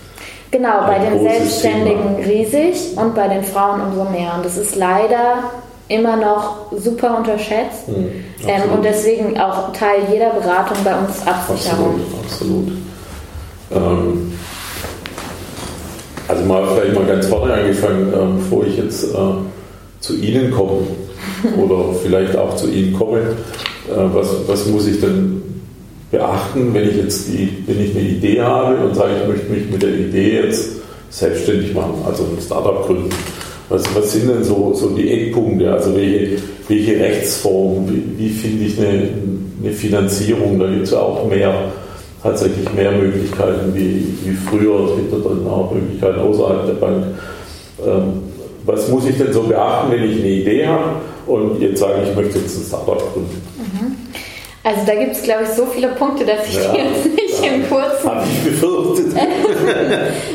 [0.57, 2.29] Genau, bei den Selbstständigen Thema.
[2.29, 4.37] riesig und bei den Frauen umso mehr.
[4.37, 5.51] Und das ist leider
[5.89, 12.01] immer noch super unterschätzt mhm, ähm, und deswegen auch Teil jeder Beratung bei uns Absicherung.
[12.25, 12.69] Absolut.
[12.71, 12.73] absolut.
[13.71, 14.33] Ähm,
[16.27, 19.17] also mal vielleicht mal ganz vorne angefangen, ähm, bevor ich jetzt äh,
[20.01, 20.87] zu Ihnen komme
[21.63, 25.56] oder vielleicht auch zu Ihnen komme, äh, was, was muss ich denn
[26.11, 29.71] beachten, wenn ich jetzt die, wenn ich eine Idee habe und sage, ich möchte mich
[29.71, 30.71] mit der Idee jetzt
[31.11, 33.11] selbstständig machen, also ein Startup gründen.
[33.69, 35.73] Was, was sind denn so, so die Eckpunkte?
[35.73, 36.37] Also welche,
[36.69, 39.09] welche Rechtsform, wie, wie finde ich eine,
[39.63, 40.59] eine Finanzierung?
[40.59, 41.53] Da gibt es ja auch mehr,
[42.23, 44.91] tatsächlich mehr Möglichkeiten wie, wie früher.
[44.91, 47.05] Es gibt dann auch Möglichkeiten außerhalb der Bank.
[47.85, 48.23] Ähm,
[48.65, 52.17] was muss ich denn so beachten, wenn ich eine Idee habe und jetzt sage, ich
[52.17, 53.43] möchte jetzt ein Startup gründen?
[53.59, 53.97] Mhm.
[54.67, 57.45] Also da gibt es, glaube ich, so viele Punkte, dass ich ja, die jetzt nicht
[57.45, 58.11] ja, in kurzen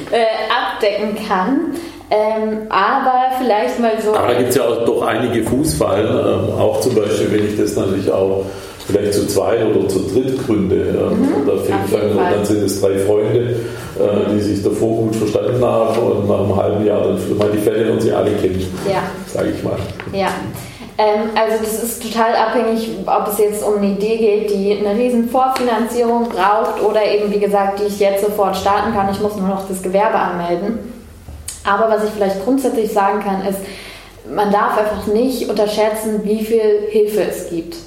[0.10, 1.74] äh, abdecken kann.
[2.10, 4.16] Ähm, aber vielleicht mal so.
[4.16, 7.58] Aber da gibt es ja auch doch einige Fußfallen, ähm, auch zum Beispiel, wenn ich
[7.58, 8.46] das natürlich auch
[8.88, 10.78] vielleicht zu zweit oder zu dritt gründe.
[10.78, 13.58] Ähm, mhm, oder fängt dann, dann sind es drei Freunde,
[14.00, 17.58] äh, die sich davor gut verstanden haben und nach einem halben Jahr dann mal die
[17.58, 19.04] Fälle und sie alle kennen, ja.
[19.28, 19.78] sage ich mal.
[20.14, 20.30] Ja.
[21.02, 24.98] Ähm, also das ist total abhängig, ob es jetzt um eine Idee geht, die eine
[24.98, 29.10] riesen Vorfinanzierung braucht oder eben, wie gesagt, die ich jetzt sofort starten kann.
[29.12, 30.94] Ich muss nur noch das Gewerbe anmelden.
[31.64, 33.60] Aber was ich vielleicht grundsätzlich sagen kann, ist,
[34.32, 37.78] man darf einfach nicht unterschätzen, wie viel Hilfe es gibt.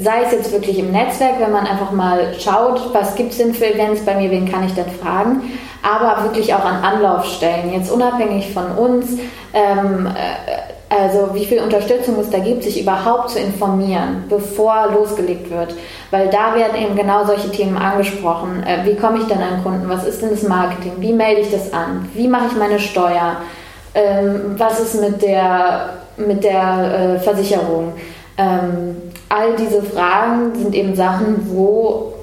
[0.00, 3.54] Sei es jetzt wirklich im Netzwerk, wenn man einfach mal schaut, was gibt es denn
[3.54, 5.42] für Events bei mir, wen kann ich denn fragen,
[5.82, 9.18] aber wirklich auch an Anlaufstellen, jetzt unabhängig von uns.
[9.54, 15.50] Ähm, äh, also wie viel Unterstützung es da gibt, sich überhaupt zu informieren, bevor losgelegt
[15.50, 15.74] wird.
[16.10, 18.62] Weil da werden eben genau solche Themen angesprochen.
[18.62, 19.88] Äh, wie komme ich denn an Kunden?
[19.88, 20.92] Was ist denn das Marketing?
[20.98, 22.08] Wie melde ich das an?
[22.14, 23.36] Wie mache ich meine Steuer?
[23.94, 27.92] Ähm, was ist mit der, mit der äh, Versicherung?
[28.38, 28.96] Ähm,
[29.28, 32.14] all diese Fragen sind eben Sachen, wo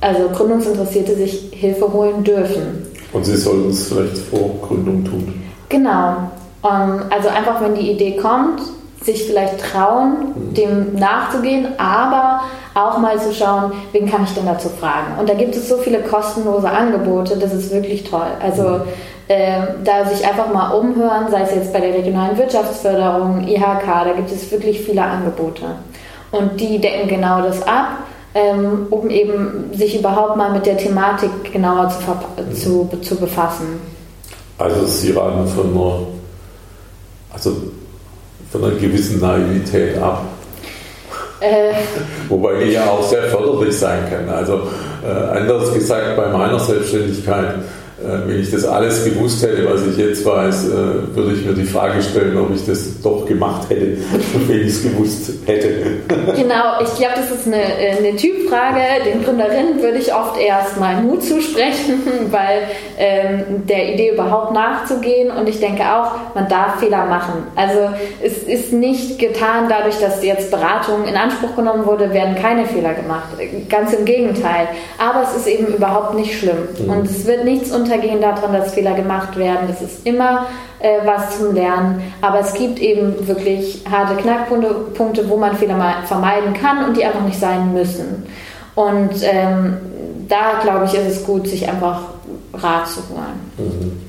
[0.00, 2.86] also Gründungsinteressierte sich Hilfe holen dürfen.
[3.12, 5.42] Und sie sollten es vielleicht vor Gründung tun.
[5.68, 6.30] Genau.
[6.66, 8.60] Um, also einfach, wenn die Idee kommt,
[9.02, 10.54] sich vielleicht trauen, mhm.
[10.54, 12.40] dem nachzugehen, aber
[12.74, 15.18] auch mal zu schauen, wen kann ich denn dazu fragen.
[15.18, 18.26] Und da gibt es so viele kostenlose Angebote, das ist wirklich toll.
[18.42, 18.80] Also
[19.28, 24.12] äh, da sich einfach mal umhören, sei es jetzt bei der regionalen Wirtschaftsförderung, IHK, da
[24.16, 25.64] gibt es wirklich viele Angebote.
[26.32, 27.98] Und die decken genau das ab,
[28.34, 33.80] ähm, um eben sich überhaupt mal mit der Thematik genauer zu, zu, zu befassen.
[34.58, 36.15] Also Sie raten von einer
[37.36, 37.54] also
[38.50, 40.24] von einer gewissen Naivität ab.
[41.40, 41.74] Äh,
[42.30, 44.28] Wobei die ja auch sehr förderlich sein kann.
[44.34, 44.62] Also
[45.04, 47.56] äh, anders gesagt, bei meiner Selbstständigkeit
[47.98, 51.64] wenn ich das alles gewusst hätte, was ich jetzt weiß, äh, würde ich mir die
[51.64, 53.96] Frage stellen, ob ich das doch gemacht hätte,
[54.46, 55.68] wenn ich es gewusst hätte.
[56.36, 58.80] Genau, ich glaube, das ist eine, äh, eine Typfrage.
[59.06, 62.62] Den Gründerinnen würde ich oft erstmal Mut zusprechen, weil
[62.98, 67.46] ähm, der Idee überhaupt nachzugehen und ich denke auch, man darf Fehler machen.
[67.54, 67.90] Also
[68.22, 72.94] es ist nicht getan dadurch, dass jetzt Beratung in Anspruch genommen wurde, werden keine Fehler
[72.94, 73.28] gemacht.
[73.68, 74.68] Ganz im Gegenteil.
[74.98, 76.90] Aber es ist eben überhaupt nicht schlimm mhm.
[76.90, 79.68] und es wird nichts unter untergehen daran, dass Fehler gemacht werden.
[79.68, 80.46] Das ist immer
[80.80, 82.12] äh, was zum Lernen.
[82.20, 87.04] Aber es gibt eben wirklich harte Knackpunkte, wo man Fehler mal vermeiden kann und die
[87.04, 88.26] einfach nicht sein müssen.
[88.74, 89.78] Und ähm,
[90.28, 92.00] da, glaube ich, ist es gut, sich einfach
[92.52, 93.50] Rat zu holen.
[93.58, 94.06] Mhm.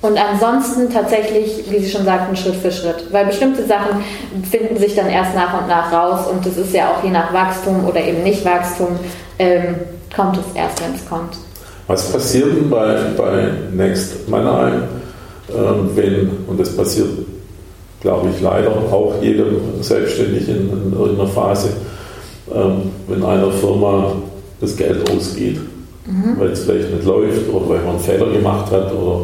[0.00, 3.12] Und ansonsten tatsächlich, wie Sie schon sagten, Schritt für Schritt.
[3.12, 4.04] Weil bestimmte Sachen
[4.48, 7.32] finden sich dann erst nach und nach raus und das ist ja auch je nach
[7.32, 8.98] Wachstum oder eben nicht Wachstum,
[9.40, 9.74] ähm,
[10.14, 11.36] kommt es erst, wenn es kommt.
[11.88, 14.82] Was passiert denn bei, bei Next Mannheim,
[15.50, 17.08] ähm, wenn, und das passiert,
[18.00, 21.70] glaube ich, leider auch jedem Selbstständigen in, in irgendeiner Phase,
[22.54, 24.12] ähm, wenn einer Firma
[24.60, 25.58] das Geld ausgeht,
[26.06, 26.38] mhm.
[26.38, 29.22] weil es vielleicht nicht läuft oder weil man einen Fehler gemacht hat oder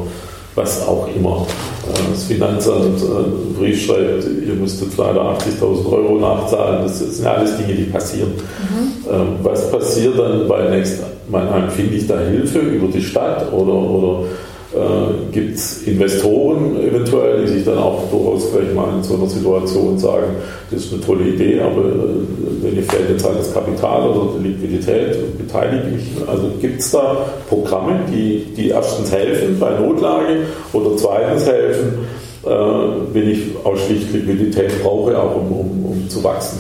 [0.55, 1.47] was auch immer.
[1.89, 6.83] Äh, das Finanzamt äh, einen Brief schreibt, ihr müsst jetzt leider 80.000 Euro nachzahlen.
[6.83, 8.31] Das sind alles Dinge, die passieren.
[8.31, 9.13] Mhm.
[9.13, 11.71] Ähm, was passiert dann bei Next Mannheim?
[11.71, 14.29] Finde ich da Hilfe über die Stadt oder, oder
[14.75, 19.29] äh, gibt es Investoren eventuell, die sich dann auch durchaus gleich mal in so einer
[19.29, 20.37] Situation sagen,
[20.71, 24.49] das ist eine tolle Idee, aber äh, mir fehlt jetzt halt das Kapital oder die
[24.49, 26.05] Liquidität und beteilige mich.
[26.27, 32.07] Also gibt es da Programme, die, die erstens helfen bei Notlage oder zweitens helfen,
[32.45, 36.59] äh, wenn ich ausschließlich Liquidität brauche, auch um, um, um zu wachsen?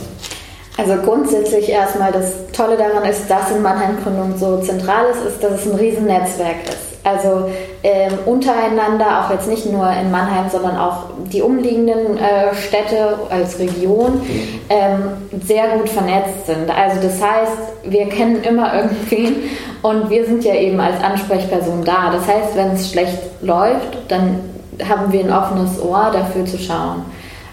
[0.76, 5.42] Also grundsätzlich erstmal das Tolle daran ist, dass in Mannheim Gründung so zentral ist, ist,
[5.42, 6.84] dass es ein Riesennetzwerk ist.
[7.04, 7.48] Also
[7.84, 13.58] ähm, untereinander, auch jetzt nicht nur in Mannheim, sondern auch die umliegenden äh, Städte als
[13.58, 14.22] Region
[14.70, 15.02] ähm,
[15.46, 16.70] sehr gut vernetzt sind.
[16.70, 19.34] Also das heißt, wir kennen immer irgendwen
[19.82, 22.10] und wir sind ja eben als Ansprechperson da.
[22.10, 24.40] Das heißt, wenn es schlecht läuft, dann
[24.88, 27.04] haben wir ein offenes Ohr dafür zu schauen.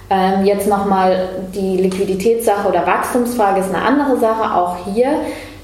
[0.09, 4.55] Ähm, jetzt nochmal die Liquiditätssache oder Wachstumsfrage ist eine andere Sache.
[4.55, 5.11] Auch hier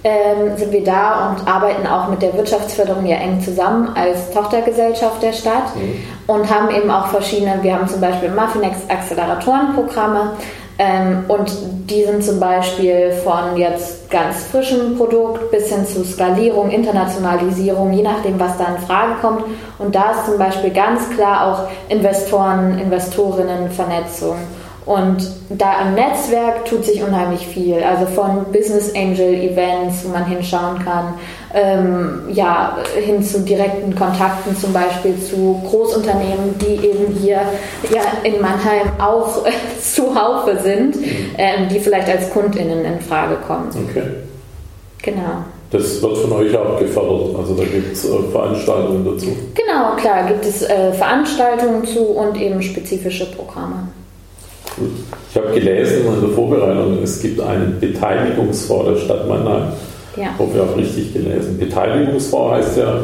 [0.03, 5.21] ähm, sind wir da und arbeiten auch mit der Wirtschaftsförderung ja eng zusammen als Tochtergesellschaft
[5.21, 5.99] der Stadt mhm.
[6.27, 10.33] und haben eben auch verschiedene, wir haben zum Beispiel Muffinex Acceleratorenprogramme
[10.79, 11.51] ähm, und
[11.89, 18.03] die sind zum Beispiel von jetzt ganz frischem Produkt bis hin zu Skalierung, Internationalisierung, je
[18.03, 19.43] nachdem, was da in Frage kommt.
[19.79, 24.36] Und da ist zum Beispiel ganz klar auch Investoren, Investorinnen, Vernetzung.
[24.88, 25.17] Und
[25.50, 27.84] da im Netzwerk tut sich unheimlich viel.
[27.84, 31.15] Also von Business Angel Events, wo man hinschauen kann,
[31.54, 37.41] ähm, ja, hin zu direkten Kontakten zum Beispiel zu Großunternehmen, die eben hier
[37.93, 40.95] ja, in Mannheim auch äh, zuhaufe sind,
[41.38, 43.67] ähm, die vielleicht als KundInnen in Frage kommen.
[43.89, 44.04] Okay.
[45.02, 45.43] Genau.
[45.69, 49.28] Das wird von euch auch gefördert, also da gibt es äh, Veranstaltungen dazu.
[49.54, 53.89] Genau, klar, gibt es äh, Veranstaltungen zu und eben spezifische Programme.
[55.29, 59.73] Ich habe gelesen in der Vorbereitung, es gibt einen Beteiligungsfonds der Stadt Mannheim.
[60.15, 60.29] Ja.
[60.33, 61.57] Ich hoffe, ich habe richtig gelesen.
[61.59, 63.01] Beteiligungsfonds heißt ja,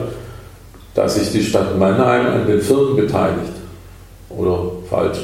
[0.95, 3.53] dass sich die Stadt Mannheim an den Firmen beteiligt.
[4.29, 5.19] Oder falsch?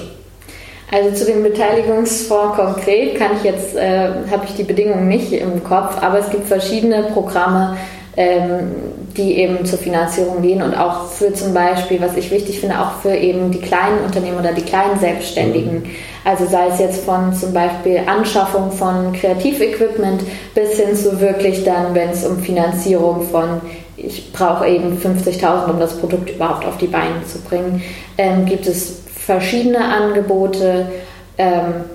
[0.92, 5.64] Also zu dem Beteiligungsfonds konkret kann ich jetzt, äh, habe ich die Bedingungen nicht im
[5.64, 7.78] Kopf, aber es gibt verschiedene Programme,
[8.20, 8.72] ähm,
[9.16, 13.00] die eben zur Finanzierung gehen und auch für zum Beispiel, was ich wichtig finde, auch
[13.02, 15.86] für eben die kleinen Unternehmen oder die kleinen Selbstständigen.
[16.26, 20.22] Also sei es jetzt von zum Beispiel Anschaffung von Kreativequipment
[20.54, 23.62] bis hin zu wirklich dann, wenn es um Finanzierung von
[23.96, 27.82] ich brauche eben 50.000, um das Produkt überhaupt auf die Beine zu bringen,
[28.18, 30.88] ähm, gibt es verschiedene Angebote.
[31.38, 31.86] Ähm,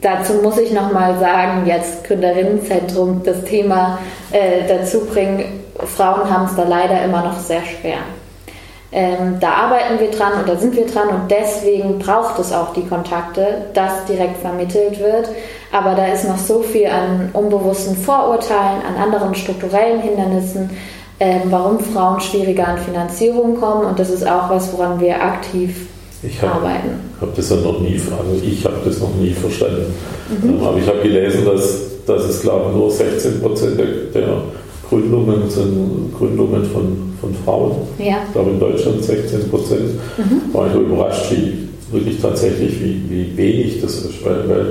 [0.00, 3.98] Dazu muss ich nochmal sagen, jetzt Gründerinnenzentrum das Thema
[4.32, 5.62] äh, dazu bringen.
[5.96, 7.98] Frauen haben es da leider immer noch sehr schwer.
[8.92, 12.72] Ähm, da arbeiten wir dran und da sind wir dran und deswegen braucht es auch
[12.74, 15.30] die Kontakte, dass direkt vermittelt wird.
[15.72, 20.70] Aber da ist noch so viel an unbewussten Vorurteilen, an anderen strukturellen Hindernissen,
[21.18, 25.88] äh, warum Frauen schwieriger an Finanzierung kommen und das ist auch was, woran wir aktiv
[26.26, 26.68] ich habe
[27.20, 29.92] hab das ja noch nie, also ich habe das noch nie verstanden.
[30.42, 30.62] Mhm.
[30.62, 34.42] Aber ich habe gelesen, dass, dass es glaube ich nur 16 Prozent der,
[34.88, 37.72] Gründungen sind Gründungen von, von Frauen.
[37.98, 38.18] Ja.
[38.26, 39.90] Ich glaube in Deutschland 16 Prozent.
[40.18, 40.52] Mhm.
[40.52, 44.66] War ich überrascht, wie wirklich tatsächlich, wie, wie wenig das ist, weil, weil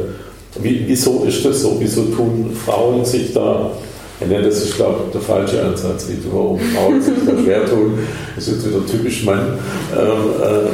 [0.62, 1.78] Wie, wieso ist das so?
[1.80, 3.72] Wieso tun Frauen sich da
[4.30, 8.00] ja, das ist, glaube ich, der falsche Ansatz, warum Frauen sich da schwer tun.
[8.36, 9.60] Das ist jetzt wieder typisch Mann.
[9.94, 10.08] Ähm,
[10.42, 10.70] äh,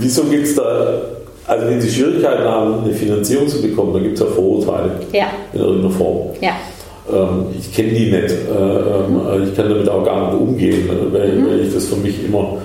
[0.00, 1.00] wieso gibt es da,
[1.46, 5.26] also wenn Sie Schwierigkeiten haben, eine Finanzierung zu bekommen, dann gibt es ja Vorurteile ja.
[5.52, 6.30] in irgendeiner Form.
[6.40, 6.52] Ja.
[7.12, 8.14] Ähm, ich kenne die nicht.
[8.14, 9.44] Äh, mhm.
[9.48, 11.48] Ich kann damit auch gar nicht umgehen, weil, mhm.
[11.48, 12.58] weil ich das für mich immer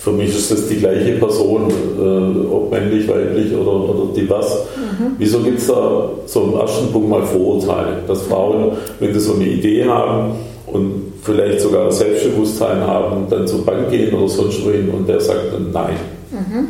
[0.00, 4.66] für mich ist das die gleiche Person, äh, ob männlich, weiblich oder, oder divers.
[4.74, 5.12] Mhm.
[5.18, 9.34] Wieso gibt es da so im ersten Punkt mal Vorurteile, dass Frauen, wenn sie so
[9.34, 10.36] eine Idee haben
[10.72, 15.52] und vielleicht sogar Selbstbewusstsein haben, dann zur Bank gehen oder sonst wohin und der sagt
[15.52, 15.96] dann nein?
[16.30, 16.68] Mhm.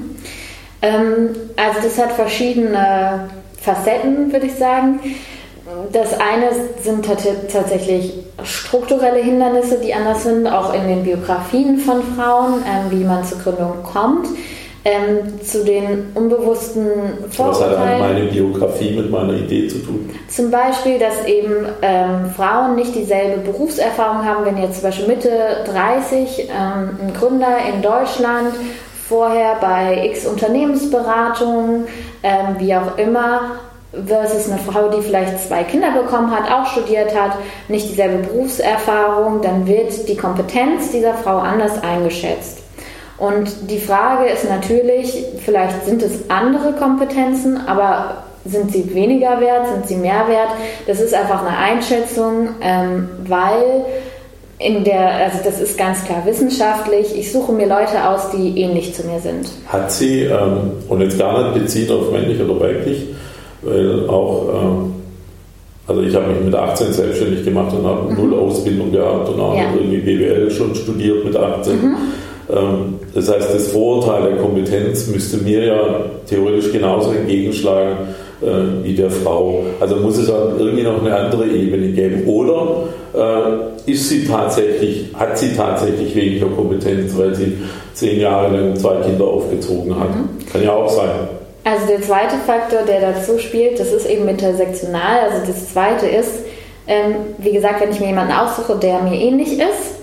[0.83, 3.29] Ähm, also das hat verschiedene
[3.61, 5.01] Facetten, würde ich sagen.
[5.93, 6.51] Das eine
[6.83, 13.05] sind tatsächlich strukturelle Hindernisse, die anders sind, auch in den Biografien von Frauen, ähm, wie
[13.05, 14.27] man zur Gründung kommt.
[14.83, 16.88] Ähm, zu den unbewussten
[17.31, 17.73] Vorurteilen.
[17.73, 20.09] Was hat meine Biografie mit meiner Idee zu tun?
[20.29, 25.31] Zum Beispiel, dass eben ähm, Frauen nicht dieselbe Berufserfahrung haben, wenn jetzt zum Beispiel Mitte
[25.66, 28.55] 30 ähm, ein Gründer in Deutschland
[29.07, 31.87] vorher bei X Unternehmensberatungen,
[32.23, 33.59] ähm, wie auch immer,
[33.93, 37.33] versus eine Frau, die vielleicht zwei Kinder bekommen hat, auch studiert hat,
[37.69, 42.60] nicht dieselbe Berufserfahrung, dann wird die Kompetenz dieser Frau anders eingeschätzt.
[43.20, 49.66] Und die Frage ist natürlich, vielleicht sind es andere Kompetenzen, aber sind sie weniger wert,
[49.68, 50.48] sind sie mehr wert?
[50.87, 53.85] Das ist einfach eine Einschätzung, ähm, weil
[54.59, 58.94] in der, also das ist ganz klar wissenschaftlich, ich suche mir Leute aus, die ähnlich
[58.94, 59.50] zu mir sind.
[59.68, 63.06] Hat sie, ähm, und jetzt gar nicht beziehen auf männlich oder weiblich,
[63.61, 64.94] weil auch, ähm,
[65.87, 68.16] also ich habe mich mit 18 selbstständig gemacht und habe mhm.
[68.16, 69.64] null Ausbildung gehabt und auch ja.
[69.74, 71.74] irgendwie BWL schon studiert mit 18.
[71.74, 71.96] Mhm.
[72.53, 77.97] Ähm, das heißt, das Vorurteil der Kompetenz müsste mir ja theoretisch genauso entgegenschlagen
[78.43, 79.65] äh, wie der Frau.
[79.81, 82.27] Also muss es auch irgendwie noch eine andere Ebene geben.
[82.27, 82.85] Oder
[83.15, 87.59] äh, ist sie tatsächlich, hat sie tatsächlich weniger Kompetenz, weil sie
[87.95, 90.11] zehn Jahre lang zwei Kinder aufgezogen hat?
[90.11, 90.47] Mhm.
[90.51, 91.11] Kann ja auch sein.
[91.65, 95.21] Also der zweite Faktor, der dazu spielt, das ist eben intersektional.
[95.31, 96.41] Also das zweite ist,
[96.87, 100.00] ähm, wie gesagt, wenn ich mir jemanden aussuche, der mir ähnlich ist,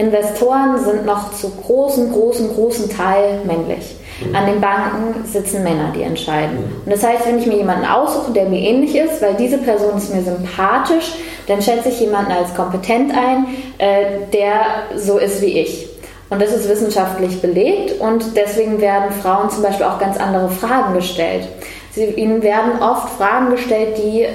[0.00, 3.96] Investoren sind noch zu großen, großen, großen Teil männlich.
[4.24, 4.34] Mhm.
[4.34, 6.56] An den Banken sitzen Männer, die entscheiden.
[6.56, 6.82] Mhm.
[6.84, 9.96] Und das heißt, wenn ich mir jemanden aussuche, der mir ähnlich ist, weil diese Person
[9.96, 11.12] ist mir sympathisch,
[11.46, 13.46] dann schätze ich jemanden als kompetent ein,
[13.78, 15.88] äh, der so ist wie ich.
[16.30, 20.94] Und das ist wissenschaftlich belegt und deswegen werden Frauen zum Beispiel auch ganz andere Fragen
[20.94, 21.48] gestellt.
[21.90, 24.26] Sie, ihnen werden oft Fragen gestellt, die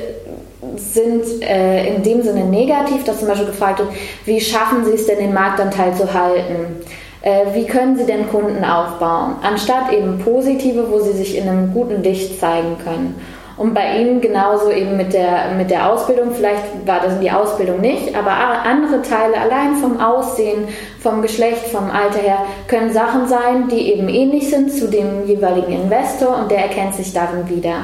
[0.79, 3.89] sind äh, in dem Sinne negativ, dass zum Beispiel gefragt wird,
[4.25, 6.83] wie schaffen Sie es denn, den Marktanteil zu halten?
[7.21, 9.35] Äh, wie können Sie denn Kunden aufbauen?
[9.41, 13.19] Anstatt eben positive, wo Sie sich in einem guten Licht zeigen können.
[13.57, 17.79] Und bei Ihnen genauso eben mit der, mit der Ausbildung, vielleicht war das die Ausbildung
[17.79, 20.67] nicht, aber andere Teile allein vom Aussehen,
[20.99, 25.71] vom Geschlecht, vom Alter her, können Sachen sein, die eben ähnlich sind zu dem jeweiligen
[25.71, 27.75] Investor und der erkennt sich darin wieder.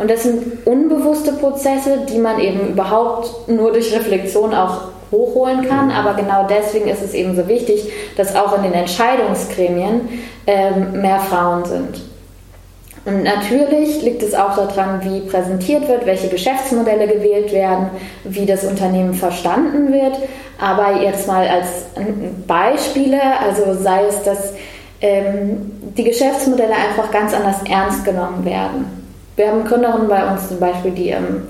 [0.00, 5.90] Und das sind unbewusste Prozesse, die man eben überhaupt nur durch Reflexion auch hochholen kann.
[5.90, 10.08] Aber genau deswegen ist es eben so wichtig, dass auch in den Entscheidungsgremien
[10.46, 12.00] ähm, mehr Frauen sind.
[13.04, 17.90] Und natürlich liegt es auch daran, wie präsentiert wird, welche Geschäftsmodelle gewählt werden,
[18.24, 20.16] wie das Unternehmen verstanden wird.
[20.58, 21.68] Aber jetzt mal als
[22.46, 24.54] Beispiele, also sei es, dass
[25.02, 29.00] ähm, die Geschäftsmodelle einfach ganz anders ernst genommen werden.
[29.36, 31.42] Wir haben Gründerinnen bei uns zum Beispiel, die im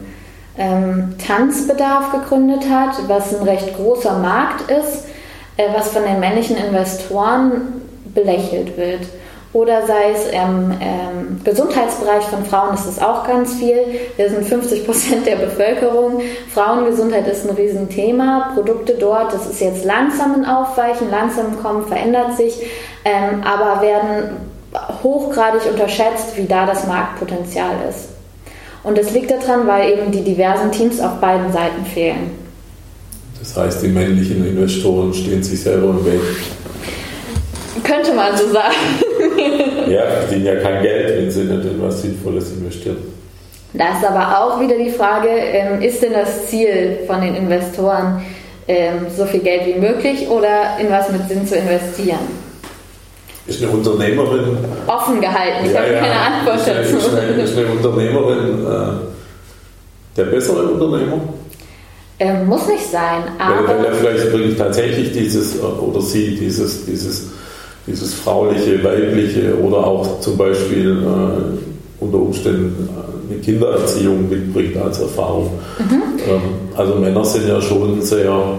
[0.57, 5.07] ähm, Tanzbedarf gegründet hat, was ein recht großer Markt ist,
[5.57, 7.83] äh, was von den männlichen Investoren
[8.14, 9.03] belächelt wird.
[9.53, 13.85] Oder sei es im ähm, Gesundheitsbereich von Frauen ist es auch ganz viel.
[14.16, 16.21] Wir sind 50 Prozent der Bevölkerung.
[16.55, 18.53] Frauengesundheit ist ein Riesenthema.
[18.55, 22.62] Produkte dort, das ist jetzt langsam im Aufweichen, langsam Kommen, verändert sich,
[23.05, 24.37] ähm, aber werden
[25.03, 28.09] hochgradig unterschätzt, wie da das Marktpotenzial ist.
[28.83, 32.31] Und das liegt daran, weil eben die diversen Teams auf beiden Seiten fehlen.
[33.39, 36.21] Das heißt, die männlichen Investoren stehen sich selber im Weg.
[37.85, 38.75] Könnte man so sagen.
[39.91, 42.99] ja, verdienen ja kein Geld, wenn sie nicht in was Sinnvolles investieren.
[43.73, 48.23] Da ist aber auch wieder die Frage, ähm, ist denn das Ziel von den Investoren,
[48.66, 52.49] ähm, so viel Geld wie möglich oder in was mit Sinn zu investieren?
[53.51, 54.57] Ist eine Unternehmerin.
[54.86, 56.96] Offen gehalten, ich ja, habe ja, keine Antwort ist eine, dazu.
[56.96, 61.20] Ist eine, ist eine Unternehmerin äh, der bessere Unternehmer?
[62.18, 63.68] Ähm, muss nicht sein, aber.
[63.68, 67.28] Weil, weil er vielleicht wirklich tatsächlich dieses, äh, oder sie dieses, dieses
[67.86, 72.88] dieses frauliche, weibliche oder auch zum Beispiel äh, unter Umständen
[73.28, 75.51] eine Kindererziehung mitbringt als Erfahrung.
[75.78, 76.03] Mhm.
[76.28, 76.40] Ähm,
[76.76, 78.59] also Männer sind ja schon sehr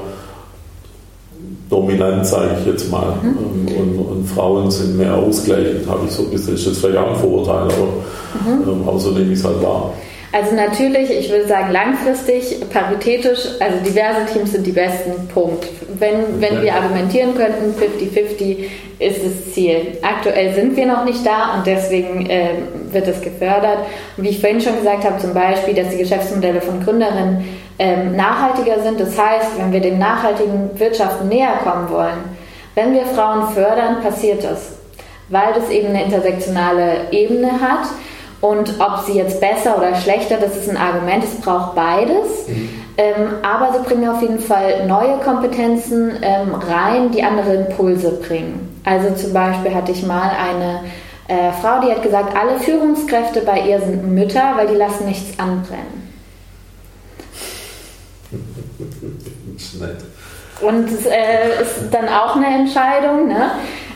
[1.72, 3.16] dominant, sage ich jetzt mal.
[3.24, 3.68] Mhm.
[3.68, 6.52] Ähm, und, und, Frauen sind mehr ausgleichend, habe ich so ein bisschen.
[6.52, 8.70] Das ist jetzt vielleicht auch ein Vorurteil, aber, mhm.
[8.70, 9.94] Ähm, aber so nehme ich es halt wahr.
[10.34, 15.68] Also natürlich, ich würde sagen langfristig, paritätisch, also diverse Teams sind die besten, Punkt.
[16.00, 18.66] Wenn, wenn wir argumentieren könnten, 50-50
[19.00, 19.98] ist das Ziel.
[20.02, 22.52] Aktuell sind wir noch nicht da und deswegen äh,
[22.92, 23.80] wird es gefördert.
[24.16, 27.44] Und wie ich vorhin schon gesagt habe, zum Beispiel, dass die Geschäftsmodelle von Gründerinnen
[27.82, 29.00] ähm, nachhaltiger sind.
[29.00, 32.20] Das heißt, wenn wir dem nachhaltigen Wirtschaften näher kommen wollen,
[32.76, 34.74] wenn wir Frauen fördern, passiert das.
[35.30, 37.88] Weil das eben eine intersektionale Ebene hat
[38.40, 42.48] und ob sie jetzt besser oder schlechter, das ist ein Argument, es braucht beides.
[42.48, 42.70] Mhm.
[42.98, 48.80] Ähm, aber sie bringen auf jeden Fall neue Kompetenzen ähm, rein, die andere Impulse bringen.
[48.86, 50.82] Also zum Beispiel hatte ich mal eine
[51.28, 55.40] äh, Frau, die hat gesagt, alle Führungskräfte bei ihr sind Mütter, weil die lassen nichts
[55.40, 56.01] anbrennen.
[60.62, 63.28] Und es äh, ist dann auch eine Entscheidung.
[63.28, 63.52] Ne?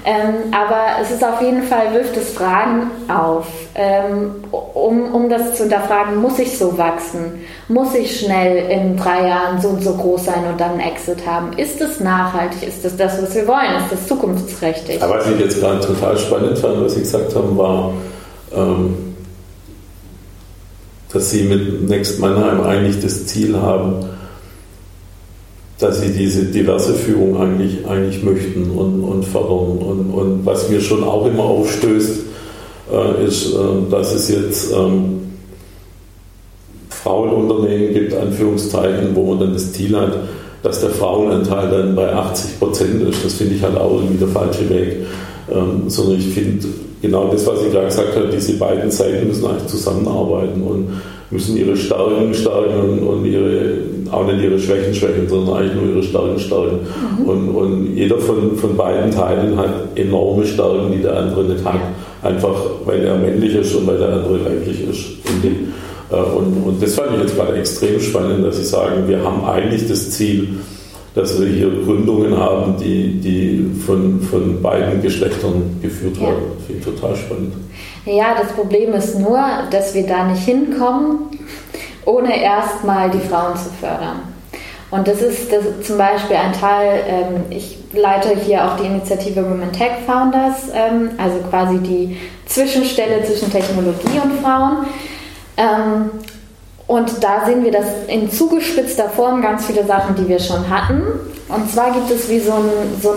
[0.08, 5.56] Ähm, aber es ist auf jeden Fall, wirft es Fragen auf, ähm, um, um das
[5.56, 7.42] zu hinterfragen, muss ich so wachsen?
[7.70, 11.26] Muss ich schnell in drei Jahren so und so groß sein und dann einen Exit
[11.26, 11.54] haben?
[11.58, 12.68] Ist es nachhaltig?
[12.68, 13.82] Ist das das, was wir wollen?
[13.82, 15.02] Ist das zukunftsträchtig?
[15.02, 17.92] Aber was ich jetzt gerade total spannend fand, was Sie gesagt haben, war,
[18.56, 19.16] ähm,
[21.12, 24.08] dass Sie mit Next Mannheim eigentlich das Ziel haben,
[25.80, 29.78] dass sie diese diverse Führung eigentlich, eigentlich möchten und, und fördern.
[29.78, 32.22] Und, und was mir schon auch immer aufstößt,
[32.92, 33.58] äh, ist, äh,
[33.92, 35.22] dass es jetzt ähm,
[36.90, 40.14] Frauenunternehmen gibt, Anführungszeichen, wo man dann das Ziel hat,
[40.64, 43.24] dass der Frauenanteil dann bei 80 Prozent ist.
[43.24, 45.06] Das finde ich halt auch irgendwie der falsche Weg.
[45.52, 46.66] Ähm, sondern ich finde
[47.04, 50.90] genau das, was ich gerade gesagt habe, diese beiden Seiten müssen eigentlich zusammenarbeiten und
[51.32, 53.78] müssen ihre Stärken stärken und, und ihre,
[54.12, 56.80] auch nicht ihre Schwächen schwächen, sondern eigentlich nur ihre Stärken stärken.
[57.20, 57.26] Mhm.
[57.30, 61.82] Und, und jeder von, von beiden Teilen hat enorme Stärken, die der andere nicht hat.
[62.22, 62.56] Einfach
[62.86, 65.06] weil er männlich ist und weil der andere weiblich ist.
[66.12, 69.44] Äh, und, und das fand ich jetzt gerade extrem spannend, dass Sie sagen, wir haben
[69.46, 70.50] eigentlich das Ziel,
[71.16, 76.36] dass wir hier Gründungen haben, die, die von, von beiden Geschlechtern geführt werden.
[76.60, 76.66] Ja.
[76.68, 77.54] Finde ich total spannend.
[78.06, 79.40] Ja, das Problem ist nur,
[79.72, 81.30] dass wir da nicht hinkommen,
[82.04, 84.20] ohne erstmal die Frauen zu fördern.
[84.92, 88.86] Und das ist, das ist zum Beispiel ein Teil, ähm, ich leite hier auch die
[88.86, 94.86] Initiative Women Tech Founders, ähm, also quasi die Zwischenstelle zwischen Technologie und Frauen.
[95.58, 96.12] Ähm,
[96.88, 101.02] und da sehen wir das in zugespitzter Form ganz viele Sachen, die wir schon hatten.
[101.50, 103.16] Und zwar gibt es wie so einen so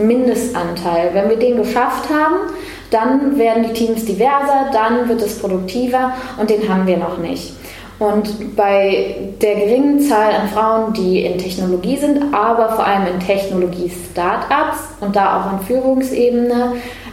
[0.00, 1.10] Mindestanteil.
[1.12, 2.54] Wenn wir den geschafft haben,
[2.90, 7.54] dann werden die Teams diverser, dann wird es produktiver und den haben wir noch nicht.
[7.98, 13.20] Und bei der geringen Zahl an Frauen, die in Technologie sind, aber vor allem in
[13.20, 16.72] Technologie-Startups und da auch an Führungsebene,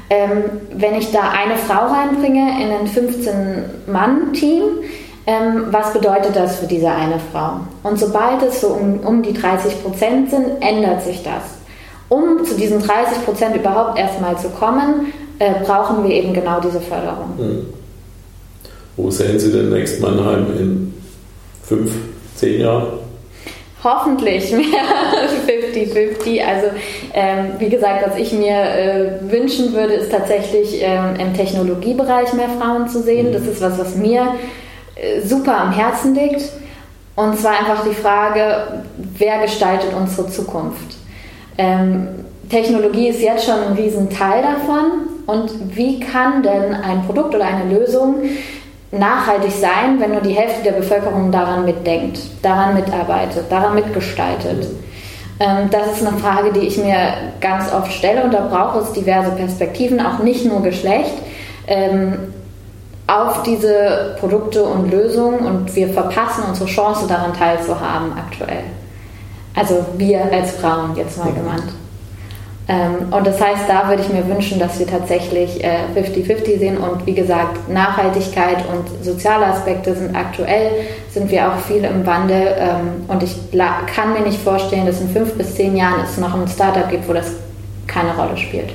[0.10, 0.44] ähm,
[0.74, 4.64] wenn ich da eine Frau reinbringe in ein 15-Mann-Team,
[5.30, 7.60] ähm, was bedeutet das für diese eine Frau?
[7.84, 11.44] Und sobald es so um, um die 30 Prozent sind, ändert sich das.
[12.10, 16.82] Um zu diesen 30 Prozent überhaupt erstmal zu kommen, äh, brauchen wir eben genau diese
[16.82, 17.38] Förderung.
[17.38, 17.66] Hm.
[18.98, 20.94] Wo sehen Sie denn Next Mannheim in
[21.64, 21.92] fünf,
[22.36, 22.88] zehn Jahren?
[23.84, 24.66] Hoffentlich mehr
[25.48, 26.44] 50-50.
[26.44, 26.68] Also
[27.14, 32.50] ähm, wie gesagt, was ich mir äh, wünschen würde, ist tatsächlich ähm, im Technologiebereich mehr
[32.50, 33.28] Frauen zu sehen.
[33.28, 33.34] Hm.
[33.34, 34.34] Das ist was, was mir
[35.24, 36.44] super am Herzen liegt.
[37.16, 38.84] Und zwar einfach die Frage,
[39.18, 40.96] wer gestaltet unsere Zukunft?
[41.58, 42.08] Ähm,
[42.50, 45.10] Technologie ist jetzt schon ein Riesenteil davon.
[45.28, 48.16] Und wie kann denn ein Produkt oder eine Lösung
[48.92, 54.68] nachhaltig sein, wenn nur die Hälfte der Bevölkerung daran mitdenkt, daran mitarbeitet, daran mitgestaltet?
[55.40, 58.94] Ähm, das ist eine Frage, die ich mir ganz oft stelle und da braucht es
[58.94, 61.14] diverse Perspektiven, auch nicht nur Geschlecht.
[63.10, 68.64] Auf diese Produkte und Lösungen und wir verpassen unsere Chance daran teilzuhaben aktuell.
[69.56, 71.74] Also wir als Frauen jetzt mal gemeint.
[72.68, 76.78] Ähm, und das heißt, da würde ich mir wünschen, dass wir tatsächlich 50-50 äh, sehen
[76.78, 80.72] und wie gesagt, Nachhaltigkeit und soziale Aspekte sind aktuell,
[81.10, 85.10] sind wir auch viel im Wandel ähm, und ich kann mir nicht vorstellen, dass in
[85.10, 87.32] fünf bis zehn Jahren es noch ein Startup gibt, wo das
[87.88, 88.70] keine Rolle spielt.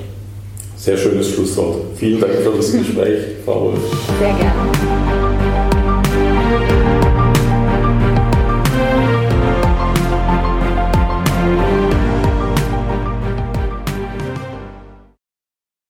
[0.85, 1.77] Sehr schönes Schlusswort.
[1.97, 3.79] Vielen Dank für das Gespräch, Frau Wolf.
[4.21, 5.34] Sehr gerne.